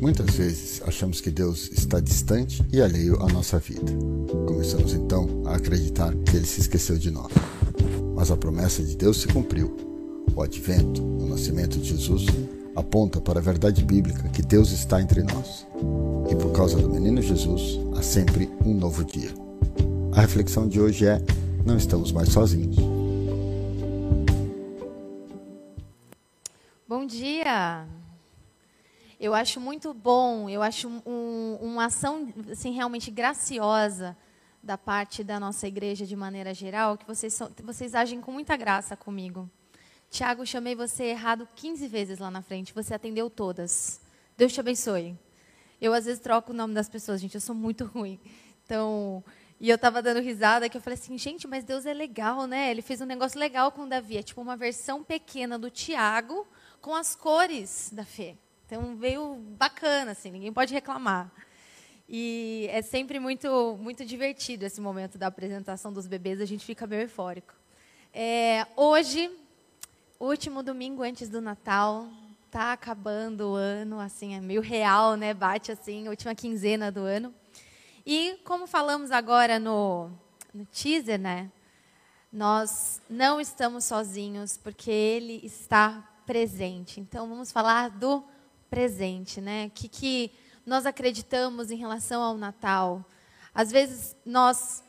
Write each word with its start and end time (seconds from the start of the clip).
Muitas 0.00 0.34
vezes 0.34 0.82
achamos 0.86 1.20
que 1.20 1.30
Deus 1.30 1.70
está 1.72 2.00
distante 2.00 2.64
e 2.72 2.80
alheio 2.80 3.22
à 3.22 3.28
nossa 3.32 3.58
vida. 3.58 3.92
Começamos 4.46 4.92
então 4.92 5.42
a 5.46 5.56
acreditar 5.56 6.14
que 6.14 6.36
ele 6.36 6.46
se 6.46 6.60
esqueceu 6.60 6.98
de 6.98 7.10
nós. 7.10 7.32
Mas 8.14 8.30
a 8.30 8.36
promessa 8.36 8.82
de 8.82 8.96
Deus 8.96 9.20
se 9.20 9.28
cumpriu. 9.28 9.74
O 10.34 10.42
advento, 10.42 11.02
o 11.02 11.26
nascimento 11.26 11.78
de 11.78 11.88
Jesus, 11.88 12.26
aponta 12.74 13.20
para 13.20 13.38
a 13.38 13.42
verdade 13.42 13.82
bíblica 13.84 14.28
que 14.28 14.42
Deus 14.42 14.72
está 14.72 15.00
entre 15.00 15.22
nós. 15.22 15.66
E 16.30 16.34
por 16.34 16.52
causa 16.52 16.76
do 16.76 16.90
menino 16.90 17.22
Jesus, 17.22 17.78
há 17.96 18.02
sempre 18.02 18.50
um 18.64 18.74
novo 18.74 19.04
dia. 19.04 19.30
A 20.12 20.20
reflexão 20.20 20.68
de 20.68 20.80
hoje 20.80 21.06
é: 21.06 21.20
não 21.64 21.76
estamos 21.76 22.12
mais 22.12 22.28
sozinhos. 22.30 22.76
Eu 29.24 29.32
acho 29.32 29.58
muito 29.58 29.94
bom, 29.94 30.50
eu 30.50 30.60
acho 30.60 30.86
um, 30.86 31.56
uma 31.58 31.86
ação 31.86 32.28
assim, 32.52 32.72
realmente 32.72 33.10
graciosa 33.10 34.14
da 34.62 34.76
parte 34.76 35.24
da 35.24 35.40
nossa 35.40 35.66
igreja 35.66 36.04
de 36.04 36.14
maneira 36.14 36.52
geral, 36.52 36.98
que 36.98 37.06
vocês, 37.06 37.32
são, 37.32 37.50
vocês 37.62 37.94
agem 37.94 38.20
com 38.20 38.30
muita 38.30 38.54
graça 38.54 38.94
comigo. 38.98 39.48
Tiago, 40.10 40.44
chamei 40.44 40.74
você 40.74 41.04
errado 41.04 41.48
15 41.56 41.88
vezes 41.88 42.18
lá 42.18 42.30
na 42.30 42.42
frente, 42.42 42.74
você 42.74 42.92
atendeu 42.92 43.30
todas. 43.30 43.98
Deus 44.36 44.52
te 44.52 44.60
abençoe. 44.60 45.18
Eu 45.80 45.94
às 45.94 46.04
vezes 46.04 46.20
troco 46.20 46.52
o 46.52 46.54
nome 46.54 46.74
das 46.74 46.90
pessoas, 46.90 47.18
gente, 47.18 47.34
eu 47.34 47.40
sou 47.40 47.54
muito 47.54 47.86
ruim. 47.86 48.20
Então, 48.62 49.24
e 49.58 49.70
eu 49.70 49.76
estava 49.76 50.02
dando 50.02 50.20
risada 50.20 50.68
que 50.68 50.76
eu 50.76 50.82
falei 50.82 50.98
assim, 50.98 51.16
gente, 51.16 51.48
mas 51.48 51.64
Deus 51.64 51.86
é 51.86 51.94
legal, 51.94 52.46
né? 52.46 52.70
Ele 52.70 52.82
fez 52.82 53.00
um 53.00 53.06
negócio 53.06 53.40
legal 53.40 53.72
com 53.72 53.84
o 53.84 53.88
Davi, 53.88 54.18
é 54.18 54.22
tipo 54.22 54.42
uma 54.42 54.54
versão 54.54 55.02
pequena 55.02 55.58
do 55.58 55.70
Tiago 55.70 56.46
com 56.82 56.94
as 56.94 57.16
cores 57.16 57.88
da 57.90 58.04
fé. 58.04 58.36
Então 58.66 58.96
veio 58.96 59.36
bacana, 59.58 60.12
assim, 60.12 60.30
ninguém 60.30 60.52
pode 60.52 60.72
reclamar. 60.72 61.30
E 62.08 62.66
é 62.70 62.82
sempre 62.82 63.18
muito, 63.18 63.78
muito 63.80 64.04
divertido 64.04 64.64
esse 64.64 64.80
momento 64.80 65.18
da 65.18 65.26
apresentação 65.26 65.92
dos 65.92 66.06
bebês, 66.06 66.40
a 66.40 66.44
gente 66.44 66.64
fica 66.64 66.86
meio 66.86 67.02
eufórico. 67.02 67.54
É, 68.12 68.66
hoje 68.76 69.30
último 70.18 70.62
domingo 70.62 71.02
antes 71.02 71.28
do 71.28 71.40
Natal, 71.40 72.08
tá 72.50 72.72
acabando 72.72 73.50
o 73.50 73.54
ano, 73.54 74.00
assim, 74.00 74.34
é 74.34 74.40
meio 74.40 74.60
real, 74.60 75.16
né? 75.16 75.34
Bate 75.34 75.72
assim, 75.72 76.08
última 76.08 76.34
quinzena 76.34 76.90
do 76.90 77.00
ano. 77.00 77.34
E 78.06 78.38
como 78.44 78.66
falamos 78.66 79.10
agora 79.10 79.58
no, 79.58 80.10
no 80.52 80.64
teaser, 80.66 81.18
né? 81.18 81.50
Nós 82.32 83.00
não 83.08 83.40
estamos 83.40 83.84
sozinhos, 83.84 84.56
porque 84.56 84.90
Ele 84.90 85.40
está 85.44 86.08
presente. 86.24 87.00
Então, 87.00 87.28
vamos 87.28 87.52
falar 87.52 87.90
do 87.90 88.24
presente, 88.70 89.40
né? 89.40 89.66
O 89.66 89.70
que, 89.70 89.88
que 89.88 90.32
nós 90.66 90.86
acreditamos 90.86 91.70
em 91.70 91.76
relação 91.76 92.22
ao 92.22 92.36
Natal? 92.36 93.04
Às 93.54 93.70
vezes, 93.70 94.16
nós 94.24 94.82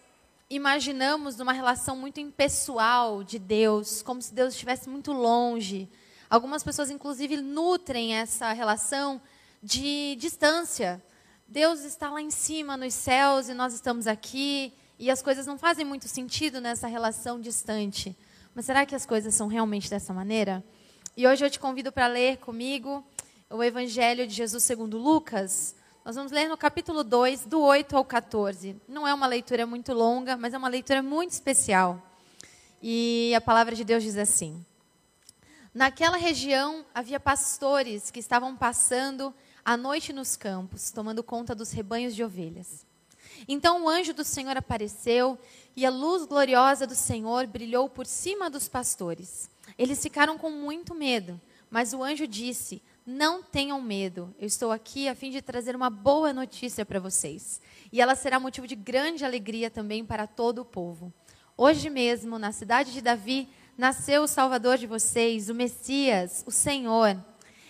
imaginamos 0.49 1.37
numa 1.37 1.53
relação 1.53 1.95
muito 1.95 2.19
impessoal 2.19 3.23
de 3.23 3.39
Deus, 3.39 4.01
como 4.01 4.21
se 4.21 4.33
Deus 4.33 4.53
estivesse 4.53 4.89
muito 4.89 5.11
longe. 5.11 5.89
Algumas 6.29 6.63
pessoas, 6.63 6.89
inclusive, 6.89 7.37
nutrem 7.37 8.15
essa 8.15 8.51
relação 8.53 9.21
de 9.61 10.15
distância. 10.15 11.03
Deus 11.47 11.83
está 11.83 12.09
lá 12.09 12.21
em 12.21 12.31
cima, 12.31 12.75
nos 12.77 12.93
céus, 12.93 13.49
e 13.49 13.53
nós 13.53 13.73
estamos 13.73 14.07
aqui, 14.07 14.73
e 14.97 15.11
as 15.11 15.21
coisas 15.21 15.45
não 15.45 15.57
fazem 15.57 15.85
muito 15.85 16.07
sentido 16.07 16.59
nessa 16.59 16.87
relação 16.87 17.39
distante. 17.39 18.15
Mas 18.53 18.65
será 18.65 18.85
que 18.85 18.95
as 18.95 19.05
coisas 19.05 19.35
são 19.35 19.47
realmente 19.47 19.89
dessa 19.89 20.13
maneira? 20.13 20.63
E 21.17 21.27
hoje 21.27 21.45
eu 21.45 21.49
te 21.49 21.59
convido 21.59 21.91
para 21.91 22.07
ler 22.07 22.37
comigo 22.37 23.05
o 23.49 23.63
Evangelho 23.63 24.25
de 24.25 24.33
Jesus 24.33 24.63
segundo 24.63 24.97
Lucas, 24.97 25.75
nós 26.03 26.15
vamos 26.15 26.31
ler 26.31 26.49
no 26.49 26.57
capítulo 26.57 27.03
2, 27.03 27.45
do 27.45 27.61
8 27.61 27.95
ao 27.95 28.03
14. 28.03 28.75
Não 28.87 29.07
é 29.07 29.13
uma 29.13 29.27
leitura 29.27 29.67
muito 29.67 29.93
longa, 29.93 30.35
mas 30.35 30.53
é 30.53 30.57
uma 30.57 30.67
leitura 30.67 31.03
muito 31.03 31.31
especial. 31.31 32.01
E 32.81 33.33
a 33.35 33.41
palavra 33.41 33.75
de 33.75 33.83
Deus 33.83 34.03
diz 34.03 34.17
assim: 34.17 34.65
Naquela 35.73 36.17
região 36.17 36.85
havia 36.93 37.19
pastores 37.19 38.09
que 38.09 38.19
estavam 38.19 38.55
passando 38.55 39.33
a 39.63 39.77
noite 39.77 40.11
nos 40.11 40.35
campos, 40.35 40.89
tomando 40.89 41.23
conta 41.23 41.53
dos 41.53 41.71
rebanhos 41.71 42.15
de 42.15 42.23
ovelhas. 42.23 42.85
Então 43.47 43.83
o 43.83 43.89
anjo 43.89 44.13
do 44.13 44.23
Senhor 44.23 44.57
apareceu 44.57 45.37
e 45.75 45.85
a 45.85 45.91
luz 45.91 46.25
gloriosa 46.25 46.87
do 46.87 46.95
Senhor 46.95 47.45
brilhou 47.45 47.89
por 47.89 48.07
cima 48.07 48.49
dos 48.49 48.67
pastores. 48.67 49.49
Eles 49.77 50.01
ficaram 50.01 50.37
com 50.37 50.49
muito 50.49 50.95
medo, 50.95 51.39
mas 51.69 51.93
o 51.93 52.03
anjo 52.03 52.27
disse: 52.27 52.81
não 53.05 53.43
tenham 53.43 53.79
medo, 53.79 54.33
eu 54.39 54.47
estou 54.47 54.71
aqui 54.71 55.07
a 55.07 55.13
fim 55.13 55.29
de 55.29 55.39
trazer 55.39 55.75
uma 55.75 55.91
boa 55.91 56.33
notícia 56.33 56.83
para 56.83 56.99
vocês. 56.99 57.61
E 57.91 58.01
ela 58.01 58.15
será 58.15 58.39
motivo 58.39 58.65
de 58.65 58.75
grande 58.75 59.23
alegria 59.23 59.69
também 59.69 60.03
para 60.03 60.25
todo 60.25 60.59
o 60.59 60.65
povo. 60.65 61.13
Hoje 61.55 61.89
mesmo, 61.89 62.39
na 62.39 62.51
cidade 62.51 62.91
de 62.91 63.01
Davi, 63.01 63.47
nasceu 63.77 64.23
o 64.23 64.27
Salvador 64.27 64.77
de 64.77 64.87
vocês, 64.87 65.49
o 65.49 65.53
Messias, 65.53 66.43
o 66.47 66.51
Senhor. 66.51 67.15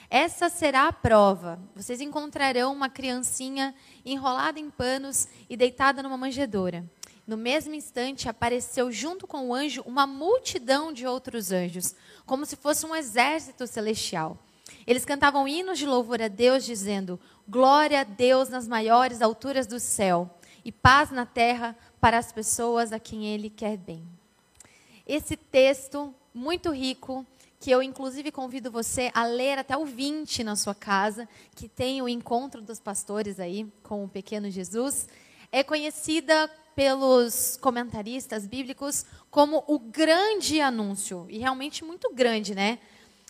Essa 0.09 0.47
será 0.47 0.87
a 0.87 0.93
prova. 0.93 1.59
Vocês 1.75 1.99
encontrarão 1.99 2.71
uma 2.71 2.89
criancinha 2.89 3.75
enrolada 4.05 4.57
em 4.57 4.69
panos 4.69 5.27
e 5.49 5.57
deitada 5.57 6.01
numa 6.01 6.17
manjedoura. 6.17 6.89
No 7.27 7.35
mesmo 7.35 7.73
instante, 7.73 8.29
apareceu 8.29 8.89
junto 8.89 9.27
com 9.27 9.49
o 9.49 9.53
anjo 9.53 9.81
uma 9.85 10.07
multidão 10.07 10.93
de 10.93 11.05
outros 11.05 11.51
anjos, 11.51 11.93
como 12.25 12.45
se 12.45 12.55
fosse 12.55 12.85
um 12.85 12.95
exército 12.95 13.67
celestial. 13.67 14.39
Eles 14.87 15.05
cantavam 15.05 15.47
hinos 15.47 15.77
de 15.77 15.85
louvor 15.85 16.21
a 16.21 16.27
Deus, 16.27 16.65
dizendo: 16.65 17.19
Glória 17.47 18.01
a 18.01 18.03
Deus 18.03 18.49
nas 18.49 18.67
maiores 18.67 19.21
alturas 19.21 19.67
do 19.67 19.79
céu 19.79 20.29
e 20.63 20.71
paz 20.71 21.11
na 21.11 21.25
terra 21.25 21.77
para 21.99 22.17
as 22.17 22.31
pessoas 22.31 22.91
a 22.91 22.99
quem 22.99 23.27
Ele 23.27 23.49
quer 23.49 23.77
bem. 23.77 24.03
Esse 25.07 25.37
texto 25.37 26.13
muito 26.33 26.71
rico, 26.71 27.25
que 27.59 27.69
eu 27.69 27.81
inclusive 27.81 28.31
convido 28.31 28.71
você 28.71 29.11
a 29.13 29.25
ler 29.25 29.57
até 29.57 29.77
o 29.77 29.85
20 29.85 30.43
na 30.43 30.55
sua 30.55 30.75
casa, 30.75 31.29
que 31.55 31.69
tem 31.69 32.01
o 32.01 32.09
encontro 32.09 32.61
dos 32.61 32.79
pastores 32.79 33.39
aí 33.39 33.71
com 33.83 34.03
o 34.03 34.09
pequeno 34.09 34.49
Jesus, 34.49 35.07
é 35.51 35.63
conhecida 35.63 36.49
pelos 36.75 37.57
comentaristas 37.57 38.45
bíblicos 38.45 39.05
como 39.31 39.63
o 39.67 39.79
grande 39.79 40.59
anúncio, 40.59 41.25
e 41.29 41.37
realmente 41.37 41.83
muito 41.83 42.13
grande, 42.13 42.53
né? 42.53 42.79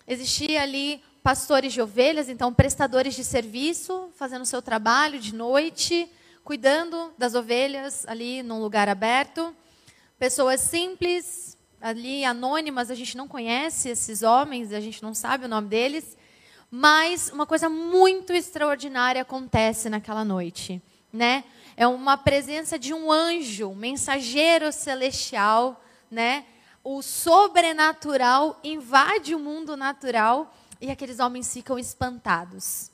Existia 0.07 0.61
ali 0.61 1.03
pastores 1.25 1.73
de 1.73 1.81
ovelhas, 1.81 2.29
então 2.29 2.53
prestadores 2.53 3.15
de 3.15 3.23
serviço, 3.23 4.11
fazendo 4.15 4.45
seu 4.45 4.61
trabalho 4.61 5.19
de 5.19 5.33
noite, 5.33 6.07
cuidando 6.43 7.11
das 7.17 7.33
ovelhas 7.33 8.05
ali 8.07 8.43
num 8.43 8.61
lugar 8.61 8.87
aberto. 8.87 9.51
Pessoas 10.19 10.61
simples, 10.61 11.57
ali 11.81 12.23
anônimas, 12.23 12.91
a 12.91 12.93
gente 12.93 13.17
não 13.17 13.27
conhece 13.27 13.89
esses 13.89 14.21
homens, 14.21 14.71
a 14.71 14.79
gente 14.79 15.01
não 15.01 15.15
sabe 15.15 15.45
o 15.45 15.47
nome 15.47 15.67
deles, 15.67 16.15
mas 16.69 17.31
uma 17.31 17.47
coisa 17.47 17.67
muito 17.67 18.31
extraordinária 18.31 19.23
acontece 19.23 19.89
naquela 19.89 20.23
noite, 20.23 20.79
né? 21.11 21.43
É 21.75 21.87
uma 21.87 22.17
presença 22.17 22.77
de 22.77 22.93
um 22.93 23.11
anjo, 23.11 23.69
um 23.69 23.75
mensageiro 23.75 24.71
celestial, 24.71 25.83
né? 26.11 26.45
O 26.83 27.01
sobrenatural 27.01 28.59
invade 28.63 29.33
o 29.33 29.39
mundo 29.39 29.75
natural 29.75 30.53
e 30.85 30.91
aqueles 30.91 31.19
homens 31.19 31.51
ficam 31.51 31.79
espantados. 31.79 32.91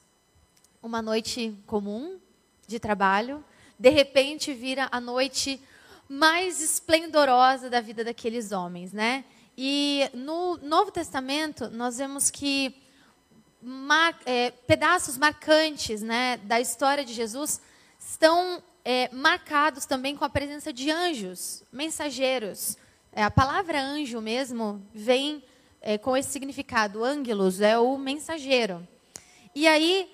Uma 0.82 1.02
noite 1.02 1.54
comum 1.68 2.22
de 2.66 2.80
trabalho, 2.80 3.44
de 3.78 3.90
repente 3.90 4.54
vira 4.54 4.88
a 4.90 5.02
noite 5.02 5.62
mais 6.08 6.62
esplendorosa 6.62 7.70
da 7.70 7.82
vida 7.82 8.02
daqueles 8.02 8.54
homens, 8.54 8.94
né? 8.94 9.26
E 9.58 10.10
no 10.14 10.56
Novo 10.60 10.90
Testamento 10.90 11.70
nós 11.70 11.98
vemos 11.98 12.32
que 12.32 12.82
mar, 13.62 14.18
é, 14.26 14.52
pedaços 14.52 15.18
marcantes, 15.18 16.02
né, 16.02 16.38
da 16.38 16.62
história 16.62 17.04
de 17.04 17.12
Jesus 17.12 17.60
estão 18.00 18.64
é, 18.86 19.10
marcados 19.14 19.86
também 19.86 20.16
com 20.16 20.24
a 20.24 20.30
presença 20.30 20.72
de 20.72 20.90
anjos, 20.90 21.62
mensageiros. 21.74 22.78
É, 23.12 23.22
a 23.22 23.30
palavra 23.30 23.84
anjo 23.84 24.22
mesmo 24.22 24.82
vem 24.94 25.44
é, 25.82 25.98
com 25.98 26.16
esse 26.16 26.30
significado. 26.30 27.04
Ângelos 27.04 27.60
é 27.60 27.78
o 27.78 27.98
mensageiro. 27.98 28.88
E 29.54 29.68
aí, 29.68 30.10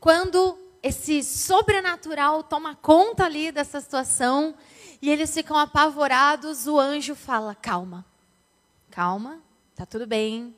quando 0.00 0.58
esse 0.82 1.22
sobrenatural 1.22 2.42
toma 2.42 2.74
conta 2.74 3.24
ali 3.24 3.52
dessa 3.52 3.80
situação 3.80 4.54
e 5.00 5.08
eles 5.08 5.32
ficam 5.32 5.56
apavorados, 5.56 6.66
o 6.66 6.78
anjo 6.78 7.14
fala: 7.14 7.54
calma, 7.54 8.04
calma, 8.90 9.40
tá 9.74 9.86
tudo 9.86 10.06
bem. 10.06 10.54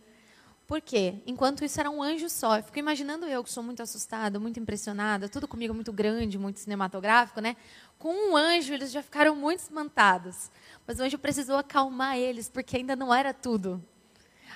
Por 0.66 0.80
quê? 0.80 1.16
Enquanto 1.26 1.62
isso 1.62 1.78
era 1.78 1.90
um 1.90 2.02
anjo 2.02 2.30
só. 2.30 2.56
Eu 2.56 2.62
fico 2.62 2.78
imaginando 2.78 3.26
eu, 3.26 3.44
que 3.44 3.52
sou 3.52 3.62
muito 3.62 3.82
assustada, 3.82 4.40
muito 4.40 4.58
impressionada, 4.58 5.28
tudo 5.28 5.46
comigo 5.46 5.74
muito 5.74 5.92
grande, 5.92 6.38
muito 6.38 6.58
cinematográfico, 6.58 7.38
né? 7.38 7.54
Com 7.98 8.30
um 8.30 8.34
anjo, 8.34 8.72
eles 8.72 8.90
já 8.90 9.02
ficaram 9.02 9.36
muito 9.36 9.60
espantados. 9.60 10.50
Mas 10.86 10.98
o 10.98 11.02
anjo 11.02 11.18
precisou 11.18 11.56
acalmar 11.56 12.16
eles, 12.16 12.48
porque 12.48 12.78
ainda 12.78 12.96
não 12.96 13.12
era 13.12 13.34
tudo 13.34 13.84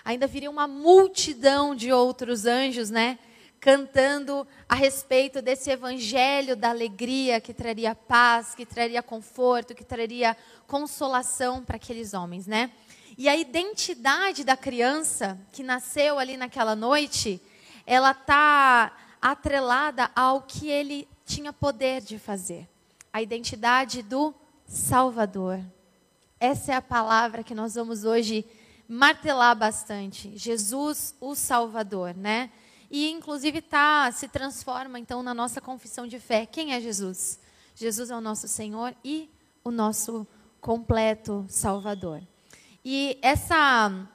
ainda 0.04 0.26
viria 0.26 0.50
uma 0.50 0.66
multidão 0.66 1.74
de 1.74 1.92
outros 1.92 2.46
anjos, 2.46 2.90
né? 2.90 3.18
cantando 3.60 4.46
a 4.68 4.74
respeito 4.74 5.42
desse 5.42 5.70
evangelho 5.70 6.54
da 6.54 6.70
alegria 6.70 7.40
que 7.40 7.52
traria 7.52 7.94
paz, 7.94 8.54
que 8.54 8.64
traria 8.64 9.02
conforto, 9.02 9.74
que 9.74 9.84
traria 9.84 10.36
consolação 10.66 11.64
para 11.64 11.76
aqueles 11.76 12.14
homens, 12.14 12.46
né? 12.46 12.70
E 13.16 13.28
a 13.28 13.36
identidade 13.36 14.44
da 14.44 14.56
criança 14.56 15.38
que 15.52 15.62
nasceu 15.62 16.18
ali 16.18 16.36
naquela 16.36 16.76
noite, 16.76 17.40
ela 17.84 18.12
está 18.12 18.96
atrelada 19.20 20.08
ao 20.14 20.42
que 20.42 20.68
ele 20.68 21.08
tinha 21.26 21.52
poder 21.52 22.00
de 22.00 22.18
fazer. 22.18 22.68
A 23.12 23.20
identidade 23.20 24.02
do 24.02 24.32
Salvador. 24.66 25.60
Essa 26.38 26.72
é 26.72 26.74
a 26.76 26.82
palavra 26.82 27.42
que 27.42 27.56
nós 27.56 27.74
vamos 27.74 28.04
hoje 28.04 28.46
martelar 28.88 29.55
bastante. 29.55 30.32
Jesus, 30.37 31.14
o 31.20 31.35
Salvador, 31.35 32.14
né? 32.17 32.50
E 32.90 33.11
inclusive 33.11 33.61
tá 33.61 34.11
se 34.11 34.26
transforma 34.29 34.99
então 34.99 35.23
na 35.23 35.35
nossa 35.35 35.61
confissão 35.61 36.06
de 36.06 36.19
fé. 36.19 36.46
Quem 36.46 36.73
é 36.73 36.81
Jesus? 36.81 37.38
Jesus 37.75 38.11
é 38.11 38.17
o 38.17 38.20
nosso 38.20 38.49
Senhor 38.49 38.94
e 39.05 39.31
o 39.62 39.70
nosso 39.70 40.26
completo 40.61 41.44
Salvador. 41.49 42.23
E 42.82 43.19
essa 43.20 44.08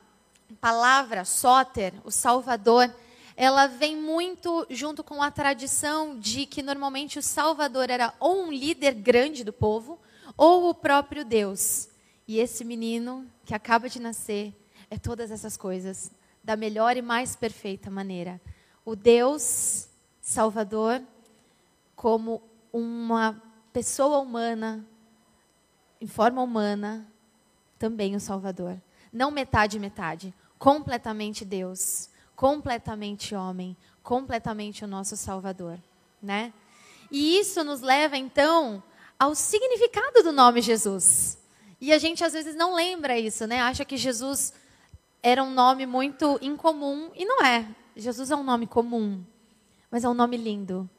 palavra 0.59 1.23
soter, 1.23 1.93
o 2.03 2.09
Salvador, 2.09 2.93
ela 3.35 3.67
vem 3.67 3.95
muito 3.95 4.65
junto 4.69 5.03
com 5.03 5.21
a 5.21 5.29
tradição 5.29 6.19
de 6.19 6.45
que 6.45 6.63
normalmente 6.63 7.19
o 7.19 7.23
Salvador 7.23 7.89
era 7.89 8.13
ou 8.19 8.43
um 8.43 8.51
líder 8.51 8.93
grande 8.95 9.43
do 9.43 9.53
povo 9.53 9.99
ou 10.35 10.69
o 10.69 10.73
próprio 10.73 11.23
Deus. 11.23 11.89
E 12.27 12.39
esse 12.39 12.63
menino 12.63 13.27
que 13.45 13.53
acaba 13.53 13.87
de 13.87 13.99
nascer 13.99 14.53
é 14.93 14.97
todas 14.99 15.31
essas 15.31 15.57
coisas 15.57 16.11
da 16.43 16.55
melhor 16.55 16.95
e 16.95 17.01
mais 17.01 17.35
perfeita 17.35 17.89
maneira. 17.89 18.39
O 18.85 18.95
Deus 18.95 19.89
Salvador 20.21 21.01
como 21.95 22.43
uma 22.71 23.41
pessoa 23.71 24.19
humana, 24.19 24.85
em 25.99 26.05
forma 26.05 26.43
humana, 26.43 27.07
também 27.79 28.15
o 28.15 28.19
Salvador. 28.19 28.79
Não 29.11 29.31
metade 29.31 29.79
metade, 29.79 30.31
completamente 30.59 31.43
Deus, 31.43 32.09
completamente 32.35 33.33
homem, 33.33 33.75
completamente 34.03 34.85
o 34.85 34.87
nosso 34.87 35.17
Salvador, 35.17 35.79
né? 36.21 36.53
E 37.09 37.39
isso 37.39 37.63
nos 37.63 37.81
leva 37.81 38.15
então 38.15 38.83
ao 39.17 39.33
significado 39.33 40.21
do 40.21 40.31
nome 40.31 40.61
Jesus. 40.61 41.39
E 41.81 41.91
a 41.91 41.97
gente 41.97 42.23
às 42.23 42.33
vezes 42.33 42.55
não 42.55 42.75
lembra 42.75 43.17
isso, 43.17 43.47
né? 43.47 43.59
Acha 43.59 43.83
que 43.83 43.97
Jesus 43.97 44.53
era 45.23 45.41
um 45.41 45.53
nome 45.53 45.85
muito 45.85 46.37
incomum 46.41 47.09
e 47.15 47.23
não 47.23 47.43
é. 47.45 47.65
Jesus 47.95 48.29
é 48.29 48.35
um 48.35 48.43
nome 48.43 48.67
comum, 48.67 49.23
mas 49.89 50.03
é 50.03 50.09
um 50.09 50.13
nome 50.13 50.35
lindo. 50.35 50.89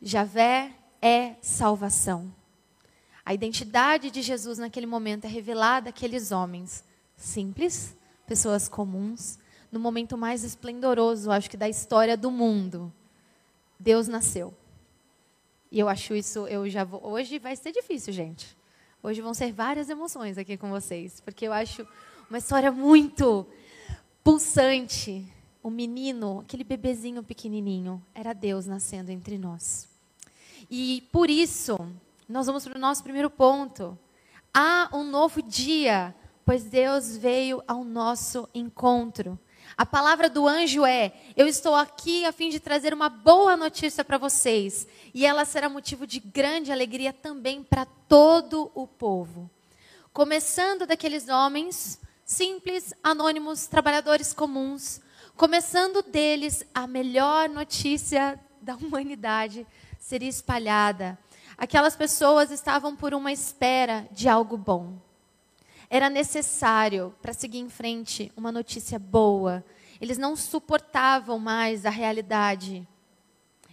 Javé 0.00 0.72
é 1.02 1.34
salvação. 1.42 2.32
A 3.26 3.34
identidade 3.34 4.12
de 4.12 4.22
Jesus 4.22 4.58
naquele 4.58 4.86
momento 4.86 5.24
é 5.24 5.28
revelada 5.28 5.88
àqueles 5.88 6.30
homens 6.30 6.84
simples, 7.16 7.96
pessoas 8.26 8.68
comuns, 8.68 9.38
no 9.72 9.80
momento 9.80 10.16
mais 10.16 10.44
esplendoroso, 10.44 11.30
acho 11.30 11.50
que 11.50 11.56
da 11.56 11.68
história 11.68 12.16
do 12.16 12.30
mundo. 12.30 12.92
Deus 13.78 14.06
nasceu. 14.06 14.54
E 15.70 15.80
eu 15.80 15.88
acho 15.88 16.14
isso, 16.14 16.46
eu 16.46 16.68
já 16.70 16.84
vou, 16.84 17.04
hoje 17.04 17.40
vai 17.40 17.56
ser 17.56 17.72
difícil, 17.72 18.12
gente. 18.12 18.56
Hoje 19.02 19.20
vão 19.20 19.34
ser 19.34 19.52
várias 19.52 19.90
emoções 19.90 20.38
aqui 20.38 20.56
com 20.56 20.70
vocês, 20.70 21.20
porque 21.20 21.46
eu 21.46 21.52
acho 21.52 21.86
uma 22.30 22.38
história 22.38 22.70
muito 22.70 23.46
pulsante. 24.24 25.30
O 25.62 25.70
menino, 25.70 26.40
aquele 26.40 26.64
bebezinho 26.64 27.22
pequenininho, 27.22 28.02
era 28.14 28.32
Deus 28.32 28.66
nascendo 28.66 29.10
entre 29.12 29.38
nós. 29.38 29.88
E 30.70 31.06
por 31.12 31.30
isso, 31.30 31.78
nós 32.28 32.46
vamos 32.46 32.64
para 32.64 32.76
o 32.76 32.80
nosso 32.80 33.02
primeiro 33.02 33.30
ponto. 33.30 33.98
Há 34.52 34.88
um 34.92 35.04
novo 35.04 35.42
dia, 35.42 36.14
pois 36.44 36.64
Deus 36.64 37.16
veio 37.16 37.62
ao 37.66 37.84
nosso 37.84 38.48
encontro. 38.54 39.38
A 39.76 39.86
palavra 39.86 40.28
do 40.28 40.46
anjo 40.46 40.84
é: 40.84 41.12
Eu 41.36 41.46
estou 41.46 41.74
aqui 41.74 42.24
a 42.24 42.32
fim 42.32 42.50
de 42.50 42.60
trazer 42.60 42.92
uma 42.92 43.08
boa 43.08 43.56
notícia 43.56 44.04
para 44.04 44.18
vocês, 44.18 44.86
e 45.14 45.24
ela 45.24 45.44
será 45.44 45.68
motivo 45.68 46.06
de 46.06 46.20
grande 46.20 46.70
alegria 46.70 47.12
também 47.12 47.62
para 47.62 47.86
todo 47.86 48.70
o 48.74 48.86
povo. 48.86 49.50
Começando 50.12 50.86
daqueles 50.86 51.28
homens 51.28 51.98
simples, 52.24 52.94
anônimos, 53.02 53.66
trabalhadores 53.66 54.32
comuns, 54.32 55.00
começando 55.36 56.02
deles, 56.02 56.64
a 56.74 56.86
melhor 56.86 57.48
notícia 57.48 58.40
da 58.60 58.74
humanidade 58.80 59.66
seria 59.98 60.28
espalhada. 60.28 61.18
Aquelas 61.56 61.94
pessoas 61.94 62.50
estavam 62.50 62.96
por 62.96 63.14
uma 63.14 63.32
espera 63.32 64.08
de 64.10 64.28
algo 64.28 64.56
bom. 64.56 64.98
Era 65.88 66.10
necessário, 66.10 67.14
para 67.22 67.32
seguir 67.32 67.58
em 67.58 67.68
frente, 67.68 68.32
uma 68.36 68.50
notícia 68.50 68.98
boa. 68.98 69.64
Eles 70.00 70.18
não 70.18 70.34
suportavam 70.34 71.38
mais 71.38 71.86
a 71.86 71.90
realidade. 71.90 72.86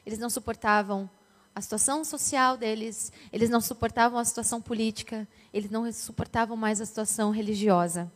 Eles 0.05 0.19
não 0.19 0.29
suportavam 0.29 1.09
a 1.53 1.61
situação 1.61 2.03
social 2.05 2.55
deles, 2.55 3.11
eles 3.31 3.49
não 3.49 3.59
suportavam 3.59 4.19
a 4.19 4.25
situação 4.25 4.61
política, 4.61 5.27
eles 5.53 5.69
não 5.69 5.91
suportavam 5.91 6.55
mais 6.55 6.79
a 6.79 6.85
situação 6.85 7.29
religiosa. 7.29 8.11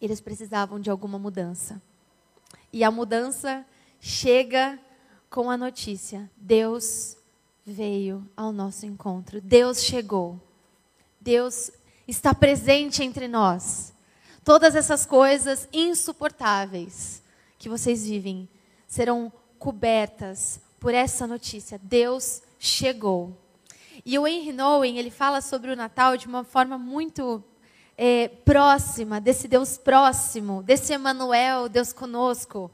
Eles 0.00 0.20
precisavam 0.20 0.78
de 0.80 0.90
alguma 0.90 1.18
mudança. 1.18 1.80
E 2.72 2.84
a 2.84 2.90
mudança 2.90 3.64
chega 4.00 4.78
com 5.30 5.50
a 5.50 5.56
notícia: 5.56 6.30
Deus 6.36 7.16
veio 7.64 8.26
ao 8.36 8.52
nosso 8.52 8.86
encontro. 8.86 9.40
Deus 9.40 9.82
chegou. 9.82 10.40
Deus 11.20 11.70
está 12.06 12.34
presente 12.34 13.02
entre 13.02 13.28
nós. 13.28 13.92
Todas 14.44 14.74
essas 14.74 15.04
coisas 15.04 15.68
insuportáveis 15.72 17.22
que 17.58 17.68
vocês 17.68 18.06
vivem 18.06 18.48
serão 18.86 19.30
cobertas 19.58 20.60
por 20.80 20.94
essa 20.94 21.26
notícia. 21.26 21.78
Deus 21.82 22.40
chegou. 22.58 23.36
E 24.06 24.18
o 24.18 24.26
Henry 24.26 24.52
Nowen, 24.52 24.96
ele 24.96 25.10
fala 25.10 25.40
sobre 25.40 25.70
o 25.70 25.76
Natal 25.76 26.16
de 26.16 26.26
uma 26.26 26.44
forma 26.44 26.78
muito 26.78 27.44
é, 28.00 28.28
próxima, 28.28 29.20
desse 29.20 29.48
Deus 29.48 29.76
próximo, 29.76 30.62
desse 30.62 30.94
Emmanuel, 30.94 31.68
Deus 31.68 31.92
conosco. 31.92 32.70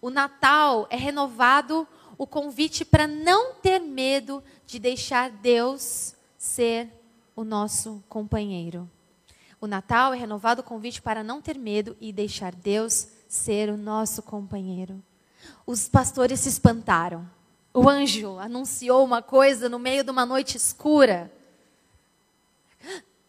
O 0.00 0.08
Natal 0.08 0.86
é 0.88 0.96
renovado 0.96 1.86
o 2.16 2.24
convite 2.24 2.84
para 2.84 3.08
não 3.08 3.54
ter 3.54 3.80
medo 3.80 4.42
de 4.64 4.78
deixar 4.78 5.30
Deus 5.30 6.14
ser 6.38 6.88
o 7.34 7.42
nosso 7.42 8.02
companheiro. 8.08 8.88
O 9.60 9.66
Natal 9.66 10.14
é 10.14 10.16
renovado 10.16 10.60
o 10.60 10.64
convite 10.64 11.02
para 11.02 11.24
não 11.24 11.42
ter 11.42 11.58
medo 11.58 11.96
e 12.00 12.12
deixar 12.12 12.54
Deus 12.54 13.08
ser 13.28 13.70
o 13.70 13.76
nosso 13.76 14.22
companheiro. 14.22 15.02
Os 15.66 15.88
pastores 15.88 16.38
se 16.38 16.48
espantaram. 16.48 17.28
O 17.74 17.88
anjo 17.88 18.38
anunciou 18.38 19.04
uma 19.04 19.22
coisa 19.22 19.68
no 19.68 19.78
meio 19.78 20.04
de 20.04 20.10
uma 20.10 20.24
noite 20.24 20.56
escura. 20.56 21.32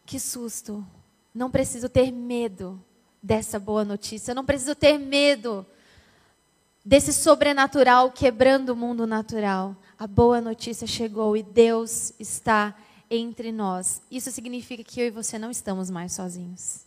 Que 0.05 0.19
susto! 0.19 0.85
Não 1.33 1.51
preciso 1.51 1.87
ter 1.87 2.11
medo 2.11 2.83
dessa 3.21 3.59
boa 3.59 3.85
notícia. 3.85 4.33
Não 4.33 4.45
preciso 4.45 4.75
ter 4.75 4.97
medo 4.97 5.65
desse 6.83 7.13
sobrenatural 7.13 8.11
quebrando 8.11 8.69
o 8.69 8.75
mundo 8.75 9.05
natural. 9.05 9.75
A 9.97 10.07
boa 10.07 10.41
notícia 10.41 10.87
chegou 10.87 11.35
e 11.35 11.43
Deus 11.43 12.13
está 12.19 12.75
entre 13.09 13.51
nós. 13.51 14.01
Isso 14.09 14.31
significa 14.31 14.83
que 14.83 15.01
eu 15.01 15.07
e 15.07 15.11
você 15.11 15.37
não 15.37 15.51
estamos 15.51 15.89
mais 15.89 16.13
sozinhos. 16.13 16.85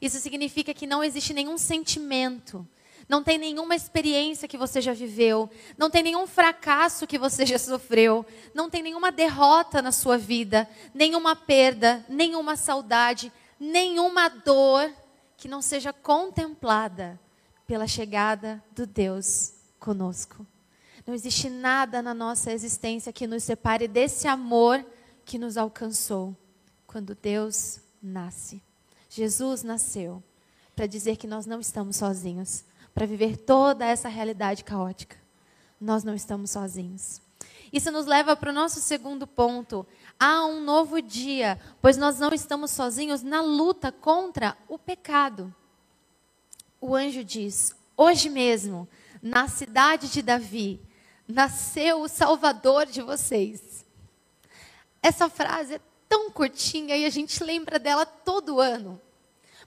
Isso 0.00 0.18
significa 0.18 0.72
que 0.72 0.86
não 0.86 1.02
existe 1.02 1.34
nenhum 1.34 1.58
sentimento, 1.58 2.66
não 3.08 3.22
tem 3.22 3.36
nenhuma 3.36 3.74
experiência 3.74 4.46
que 4.46 4.56
você 4.56 4.80
já 4.80 4.92
viveu, 4.92 5.50
não 5.76 5.90
tem 5.90 6.02
nenhum 6.02 6.26
fracasso 6.26 7.06
que 7.06 7.18
você 7.18 7.44
já 7.44 7.58
sofreu, 7.58 8.24
não 8.54 8.70
tem 8.70 8.82
nenhuma 8.82 9.10
derrota 9.10 9.82
na 9.82 9.90
sua 9.90 10.16
vida, 10.16 10.68
nenhuma 10.94 11.34
perda, 11.34 12.04
nenhuma 12.08 12.54
saudade, 12.54 13.32
nenhuma 13.58 14.28
dor 14.28 14.92
que 15.36 15.48
não 15.48 15.62
seja 15.62 15.92
contemplada 15.92 17.18
pela 17.66 17.86
chegada 17.86 18.62
do 18.72 18.86
Deus 18.86 19.52
conosco. 19.78 20.46
Não 21.06 21.14
existe 21.14 21.48
nada 21.48 22.02
na 22.02 22.12
nossa 22.12 22.52
existência 22.52 23.12
que 23.12 23.26
nos 23.26 23.42
separe 23.42 23.88
desse 23.88 24.28
amor 24.28 24.84
que 25.24 25.38
nos 25.38 25.56
alcançou 25.56 26.36
quando 26.86 27.14
Deus 27.14 27.80
nasce. 28.02 28.62
Jesus 29.08 29.62
nasceu 29.62 30.22
para 30.74 30.86
dizer 30.86 31.16
que 31.16 31.26
nós 31.26 31.46
não 31.46 31.60
estamos 31.60 31.96
sozinhos, 31.96 32.64
para 32.94 33.06
viver 33.06 33.36
toda 33.36 33.84
essa 33.84 34.08
realidade 34.08 34.64
caótica. 34.64 35.16
Nós 35.80 36.04
não 36.04 36.14
estamos 36.14 36.50
sozinhos. 36.50 37.20
Isso 37.72 37.90
nos 37.90 38.06
leva 38.06 38.34
para 38.34 38.50
o 38.50 38.54
nosso 38.54 38.80
segundo 38.80 39.26
ponto. 39.26 39.86
Há 40.18 40.44
um 40.46 40.60
novo 40.60 41.00
dia, 41.00 41.60
pois 41.80 41.96
nós 41.96 42.18
não 42.18 42.30
estamos 42.32 42.70
sozinhos 42.70 43.22
na 43.22 43.40
luta 43.40 43.92
contra 43.92 44.56
o 44.68 44.78
pecado 44.78 45.54
o 46.80 46.94
anjo 46.94 47.24
diz: 47.24 47.74
Hoje 47.96 48.28
mesmo, 48.28 48.88
na 49.22 49.48
cidade 49.48 50.08
de 50.08 50.22
Davi, 50.22 50.80
nasceu 51.26 52.00
o 52.00 52.08
Salvador 52.08 52.86
de 52.86 53.02
vocês. 53.02 53.84
Essa 55.02 55.28
frase 55.28 55.74
é 55.74 55.80
tão 56.08 56.30
curtinha 56.30 56.96
e 56.96 57.04
a 57.04 57.10
gente 57.10 57.42
lembra 57.42 57.78
dela 57.78 58.06
todo 58.06 58.60
ano. 58.60 59.00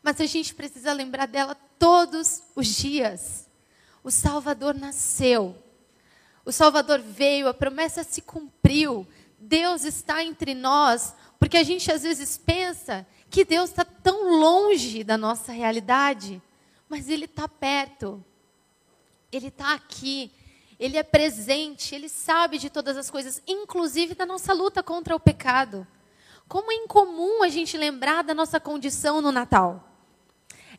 Mas 0.01 0.19
a 0.19 0.25
gente 0.25 0.55
precisa 0.55 0.93
lembrar 0.93 1.27
dela 1.27 1.55
todos 1.77 2.43
os 2.55 2.67
dias. 2.67 3.47
O 4.03 4.09
Salvador 4.09 4.73
nasceu. 4.73 5.55
O 6.45 6.51
Salvador 6.51 6.99
veio, 6.99 7.47
a 7.47 7.53
promessa 7.53 8.03
se 8.03 8.21
cumpriu. 8.21 9.07
Deus 9.39 9.83
está 9.83 10.23
entre 10.23 10.53
nós, 10.53 11.15
porque 11.39 11.57
a 11.57 11.63
gente 11.63 11.91
às 11.91 12.03
vezes 12.03 12.37
pensa 12.37 13.05
que 13.29 13.45
Deus 13.45 13.69
está 13.69 13.85
tão 13.85 14.39
longe 14.39 15.03
da 15.03 15.17
nossa 15.17 15.51
realidade, 15.51 16.41
mas 16.89 17.09
Ele 17.09 17.25
está 17.25 17.47
perto. 17.47 18.23
Ele 19.31 19.47
está 19.47 19.73
aqui. 19.73 20.31
Ele 20.79 20.97
é 20.97 21.03
presente, 21.03 21.93
ele 21.93 22.09
sabe 22.09 22.57
de 22.57 22.67
todas 22.67 22.97
as 22.97 23.07
coisas, 23.07 23.39
inclusive 23.47 24.15
da 24.15 24.25
nossa 24.25 24.51
luta 24.51 24.81
contra 24.81 25.15
o 25.15 25.19
pecado. 25.19 25.85
Como 26.47 26.71
é 26.71 26.75
incomum 26.75 27.43
a 27.43 27.49
gente 27.49 27.77
lembrar 27.77 28.23
da 28.23 28.33
nossa 28.33 28.59
condição 28.59 29.21
no 29.21 29.31
Natal. 29.31 29.87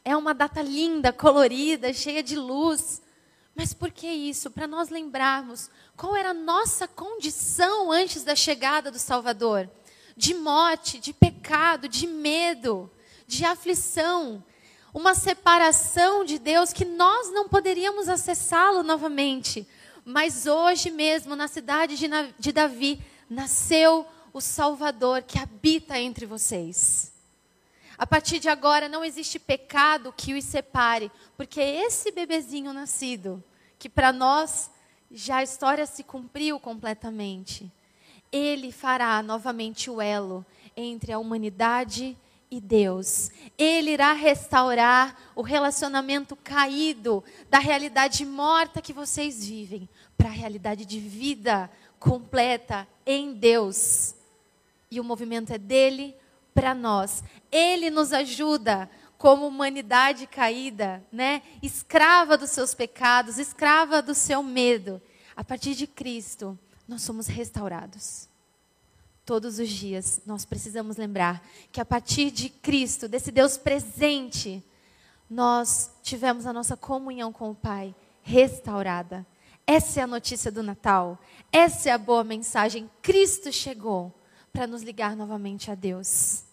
É 0.04 0.16
uma 0.16 0.34
data 0.34 0.60
linda, 0.60 1.12
colorida, 1.12 1.92
cheia 1.92 2.20
de 2.20 2.34
luz. 2.34 3.00
Mas 3.54 3.74
por 3.74 3.90
que 3.90 4.06
isso? 4.06 4.50
Para 4.50 4.66
nós 4.66 4.88
lembrarmos 4.88 5.70
qual 5.96 6.16
era 6.16 6.30
a 6.30 6.34
nossa 6.34 6.88
condição 6.88 7.92
antes 7.92 8.24
da 8.24 8.34
chegada 8.34 8.90
do 8.90 8.98
Salvador: 8.98 9.68
de 10.16 10.34
morte, 10.34 10.98
de 10.98 11.12
pecado, 11.12 11.88
de 11.88 12.06
medo, 12.06 12.90
de 13.26 13.44
aflição, 13.44 14.42
uma 14.92 15.14
separação 15.14 16.24
de 16.24 16.38
Deus 16.38 16.72
que 16.72 16.84
nós 16.84 17.30
não 17.32 17.48
poderíamos 17.48 18.08
acessá-lo 18.08 18.82
novamente. 18.82 19.66
Mas 20.04 20.46
hoje 20.46 20.90
mesmo, 20.90 21.36
na 21.36 21.46
cidade 21.46 21.96
de 22.38 22.52
Davi, 22.52 23.00
nasceu 23.30 24.06
o 24.32 24.40
Salvador 24.40 25.22
que 25.22 25.38
habita 25.38 25.98
entre 25.98 26.26
vocês. 26.26 27.11
A 28.02 28.06
partir 28.12 28.40
de 28.40 28.48
agora 28.48 28.88
não 28.88 29.04
existe 29.04 29.38
pecado 29.38 30.12
que 30.12 30.34
os 30.34 30.42
separe, 30.42 31.08
porque 31.36 31.60
esse 31.60 32.10
bebezinho 32.10 32.72
nascido, 32.72 33.40
que 33.78 33.88
para 33.88 34.12
nós 34.12 34.72
já 35.08 35.36
a 35.36 35.42
história 35.44 35.86
se 35.86 36.02
cumpriu 36.02 36.58
completamente, 36.58 37.70
ele 38.32 38.72
fará 38.72 39.22
novamente 39.22 39.88
o 39.88 40.00
elo 40.00 40.44
entre 40.76 41.12
a 41.12 41.18
humanidade 41.20 42.18
e 42.50 42.60
Deus. 42.60 43.30
Ele 43.56 43.92
irá 43.92 44.12
restaurar 44.14 45.16
o 45.36 45.42
relacionamento 45.42 46.34
caído 46.34 47.22
da 47.48 47.60
realidade 47.60 48.26
morta 48.26 48.82
que 48.82 48.92
vocês 48.92 49.46
vivem 49.46 49.88
para 50.18 50.28
a 50.28 50.32
realidade 50.32 50.84
de 50.84 50.98
vida 50.98 51.70
completa 52.00 52.84
em 53.06 53.32
Deus. 53.32 54.16
E 54.90 54.98
o 54.98 55.04
movimento 55.04 55.52
é 55.52 55.58
dele 55.58 56.16
para 56.54 56.74
nós. 56.74 57.22
Ele 57.50 57.90
nos 57.90 58.12
ajuda 58.12 58.88
como 59.18 59.46
humanidade 59.46 60.26
caída, 60.26 61.04
né? 61.12 61.42
Escrava 61.62 62.36
dos 62.36 62.50
seus 62.50 62.74
pecados, 62.74 63.38
escrava 63.38 64.02
do 64.02 64.14
seu 64.14 64.42
medo. 64.42 65.00
A 65.36 65.44
partir 65.44 65.74
de 65.74 65.86
Cristo, 65.86 66.58
nós 66.88 67.02
somos 67.02 67.26
restaurados. 67.26 68.28
Todos 69.24 69.60
os 69.60 69.68
dias 69.68 70.20
nós 70.26 70.44
precisamos 70.44 70.96
lembrar 70.96 71.46
que 71.70 71.80
a 71.80 71.84
partir 71.84 72.30
de 72.32 72.48
Cristo, 72.48 73.08
desse 73.08 73.30
Deus 73.30 73.56
presente, 73.56 74.62
nós 75.30 75.90
tivemos 76.02 76.44
a 76.44 76.52
nossa 76.52 76.76
comunhão 76.76 77.32
com 77.32 77.50
o 77.50 77.54
Pai 77.54 77.94
restaurada. 78.22 79.24
Essa 79.66 80.00
é 80.00 80.02
a 80.02 80.08
notícia 80.08 80.50
do 80.50 80.62
Natal. 80.62 81.18
Essa 81.52 81.90
é 81.90 81.92
a 81.92 81.98
boa 81.98 82.24
mensagem. 82.24 82.90
Cristo 83.00 83.52
chegou 83.52 84.12
para 84.52 84.66
nos 84.66 84.82
ligar 84.82 85.16
novamente 85.16 85.70
a 85.70 85.74
Deus. 85.74 86.44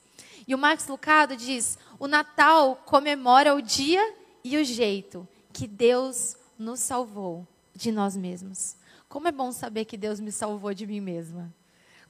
E 0.48 0.56
o 0.56 0.58
Max 0.58 0.88
Lucado 0.88 1.36
diz: 1.36 1.78
o 2.00 2.08
Natal 2.08 2.82
comemora 2.86 3.54
o 3.54 3.62
dia 3.62 4.16
e 4.44 4.58
o 4.58 4.64
jeito 4.64 5.28
que 5.52 5.68
Deus 5.68 6.38
nos 6.58 6.80
salvou 6.80 7.46
de 7.76 7.92
nós 7.92 8.16
mesmos. 8.16 8.76
Como 9.08 9.28
é 9.28 9.32
bom 9.32 9.52
saber 9.52 9.86
que 9.86 9.98
Deus 9.98 10.20
me 10.20 10.32
salvou 10.32 10.74
de 10.74 10.88
mim 10.88 11.02
mesma. 11.02 11.54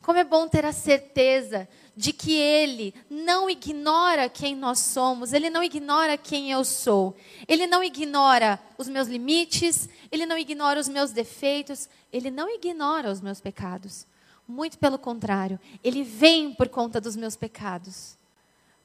Como 0.01 0.17
é 0.17 0.23
bom 0.23 0.47
ter 0.47 0.65
a 0.65 0.71
certeza 0.71 1.67
de 1.95 2.13
que 2.13 2.33
Ele 2.33 2.93
não 3.09 3.49
ignora 3.49 4.29
quem 4.29 4.55
nós 4.55 4.79
somos, 4.79 5.33
Ele 5.33 5.49
não 5.49 5.61
ignora 5.61 6.17
quem 6.17 6.51
eu 6.51 6.63
sou, 6.63 7.17
Ele 7.47 7.67
não 7.67 7.83
ignora 7.83 8.59
os 8.77 8.87
meus 8.87 9.09
limites, 9.09 9.89
Ele 10.09 10.25
não 10.25 10.37
ignora 10.37 10.79
os 10.79 10.87
meus 10.87 11.11
defeitos, 11.11 11.89
Ele 12.13 12.31
não 12.31 12.49
ignora 12.49 13.11
os 13.11 13.19
meus 13.19 13.41
pecados. 13.41 14.07
Muito 14.49 14.79
pelo 14.79 14.97
contrário, 14.97 15.59
Ele 15.83 16.03
vem 16.03 16.51
por 16.55 16.67
conta 16.69 16.99
dos 16.99 17.15
meus 17.15 17.35
pecados, 17.35 18.17